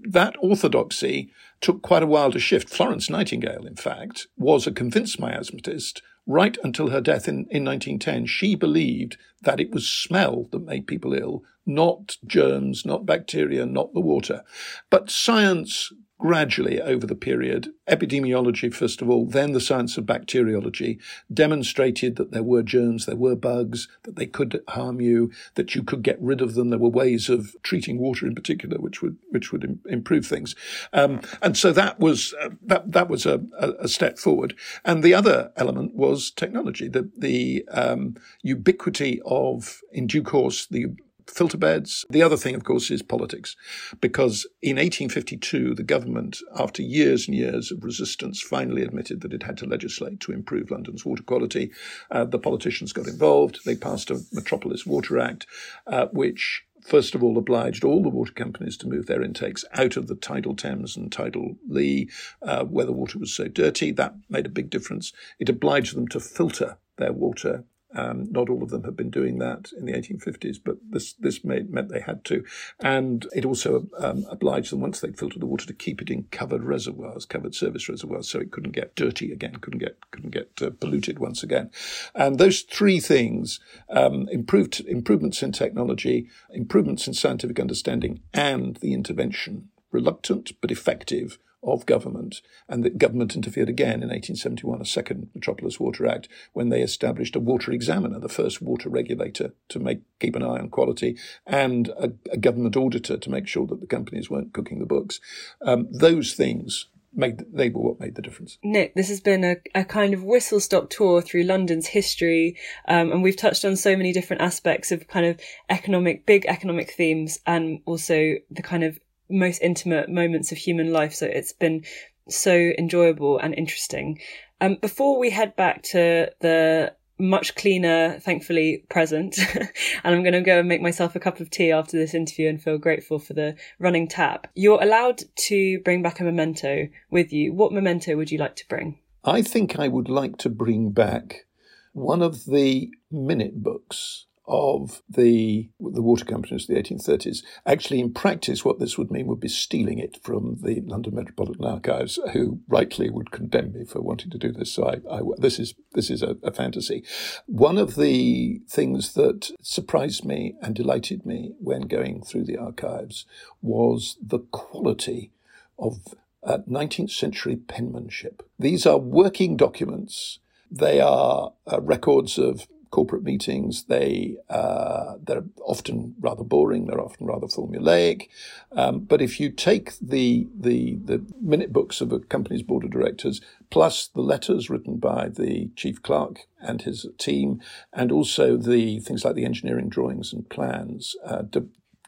[0.03, 2.69] that orthodoxy took quite a while to shift.
[2.69, 8.27] Florence Nightingale, in fact, was a convinced miasmatist right until her death in, in 1910.
[8.27, 13.93] She believed that it was smell that made people ill, not germs, not bacteria, not
[13.95, 14.43] the water.
[14.91, 20.99] But science gradually over the period, epidemiology, first of all, then the science of bacteriology,
[21.33, 25.83] demonstrated that there were germs, there were bugs, that they could harm you, that you
[25.83, 26.69] could get rid of them.
[26.69, 30.55] There were ways of treating water in particular, which would, which would Im- improve things.
[30.93, 34.55] Um, and so that was, uh, that, that was a, a, step forward.
[34.85, 40.89] And the other element was technology, the, the um, ubiquity of, in due course, the
[41.27, 42.05] filter beds.
[42.11, 43.57] The other thing, of course, is politics,
[44.01, 49.43] because in 1852, the government, after years and years of resistance, finally admitted that it
[49.43, 51.73] had to legislate to improve London's water quality.
[52.11, 53.61] Uh, the politicians got involved.
[53.65, 55.47] They passed a Metropolis Water Act,
[55.87, 59.97] uh, which first of all obliged all the water companies to move their intakes out
[59.97, 62.09] of the tidal Thames and tidal Lee,
[62.43, 63.93] uh, where the water was so dirty.
[63.93, 65.13] That made a big difference.
[65.39, 67.65] It obliged them to filter their water
[67.95, 71.45] um, not all of them had been doing that in the 1850s, but this this
[71.45, 72.45] made, meant they had to,
[72.81, 76.25] and it also um, obliged them once they'd filtered the water to keep it in
[76.25, 80.51] covered reservoirs, covered service reservoirs, so it couldn't get dirty again, couldn't get couldn't get
[80.63, 81.71] uh, polluted once again.
[82.15, 88.95] And those three things um, improved improvements in technology, improvements in scientific understanding, and the
[88.95, 95.29] intervention, reluctant but effective of government, and that government interfered again in 1871, a second
[95.35, 100.01] Metropolis Water Act, when they established a water examiner, the first water regulator to make
[100.19, 103.87] keep an eye on quality, and a, a government auditor to make sure that the
[103.87, 105.21] companies weren't cooking the books.
[105.63, 108.59] Um, those things made they were what made the difference.
[108.63, 112.57] Nick, this has been a, a kind of whistle stop tour through London's history,
[112.89, 116.91] um, and we've touched on so many different aspects of kind of economic, big economic
[116.93, 118.99] themes, and also the kind of
[119.31, 121.15] most intimate moments of human life.
[121.15, 121.85] So it's been
[122.29, 124.21] so enjoyable and interesting.
[124.61, 130.41] Um, before we head back to the much cleaner, thankfully, present, and I'm going to
[130.41, 133.35] go and make myself a cup of tea after this interview and feel grateful for
[133.35, 134.47] the running tap.
[134.55, 137.53] You're allowed to bring back a memento with you.
[137.53, 138.99] What memento would you like to bring?
[139.25, 141.47] I think I would like to bring back
[141.93, 147.43] one of the minute books of the the water companies of the 1830s.
[147.67, 151.65] Actually, in practice, what this would mean would be stealing it from the London Metropolitan
[151.65, 154.73] Archives, who rightly would condemn me for wanting to do this.
[154.73, 157.05] So I, I, this is this is a, a fantasy.
[157.47, 163.27] One of the things that surprised me and delighted me when going through the archives
[163.63, 165.31] was the quality
[165.79, 168.43] of uh, 19th century penmanship.
[168.59, 170.39] These are working documents.
[170.71, 173.85] They are uh, records of corporate meetings.
[173.85, 176.87] They uh, they're often rather boring.
[176.87, 178.29] They're often rather formulaic.
[178.73, 182.91] Um, but if you take the the the minute books of a company's board of
[182.91, 187.61] directors plus the letters written by the chief clerk and his team,
[187.93, 191.43] and also the things like the engineering drawings and plans uh,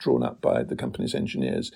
[0.03, 1.72] drawn up by the company's engineers.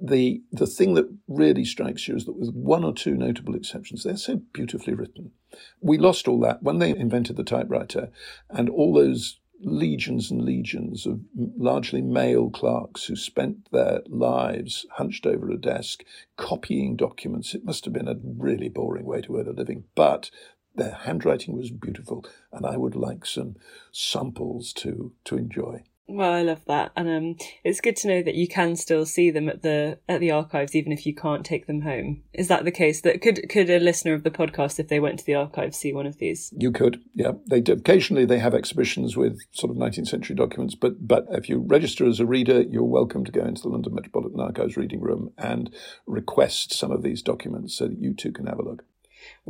[0.00, 4.04] The the thing that really strikes you is that with one or two notable exceptions,
[4.04, 5.32] they're so beautifully written.
[5.80, 8.10] We lost all that when they invented the typewriter,
[8.50, 11.20] and all those legions and legions of
[11.56, 16.04] largely male clerks who spent their lives hunched over a desk
[16.36, 17.54] copying documents.
[17.54, 20.30] It must have been a really boring way to earn a living, but
[20.74, 23.56] their handwriting was beautiful, and I would like some
[23.92, 25.84] samples to to enjoy.
[26.08, 29.30] Well, I love that, and um, it's good to know that you can still see
[29.32, 32.22] them at the at the archives, even if you can't take them home.
[32.32, 33.00] Is that the case?
[33.00, 35.92] That could could a listener of the podcast, if they went to the archives, see
[35.92, 36.52] one of these?
[36.56, 37.32] You could, yeah.
[37.50, 37.72] They do.
[37.72, 42.06] occasionally they have exhibitions with sort of 19th century documents, but but if you register
[42.06, 45.74] as a reader, you're welcome to go into the London Metropolitan Archives reading room and
[46.06, 48.84] request some of these documents so that you too can have a look.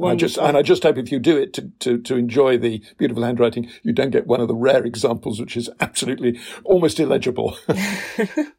[0.05, 2.83] I just, and I just hope if you do it to, to, to enjoy the
[2.99, 7.57] beautiful handwriting, you don't get one of the rare examples which is absolutely almost illegible.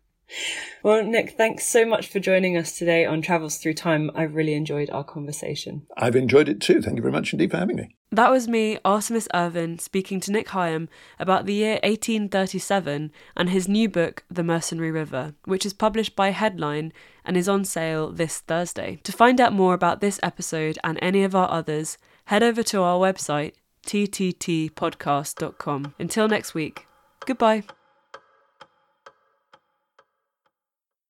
[0.84, 4.12] well, Nick, thanks so much for joining us today on Travels Through Time.
[4.16, 5.86] I've really enjoyed our conversation.
[5.98, 6.82] I've enjoyed it too.
[6.82, 7.96] Thank you very much indeed for having me.
[8.12, 10.88] That was me, Artemis Irvine, speaking to Nick Higham
[11.20, 16.30] about the year 1837 and his new book, The Mercenary River, which is published by
[16.30, 16.94] Headline
[17.26, 19.02] and is on sale this Thursday.
[19.04, 22.82] To find out more about this episode and any of our others, head over to
[22.82, 23.56] our website,
[23.86, 25.94] tttpodcast.com.
[26.00, 26.88] Until next week,
[27.26, 27.64] goodbye.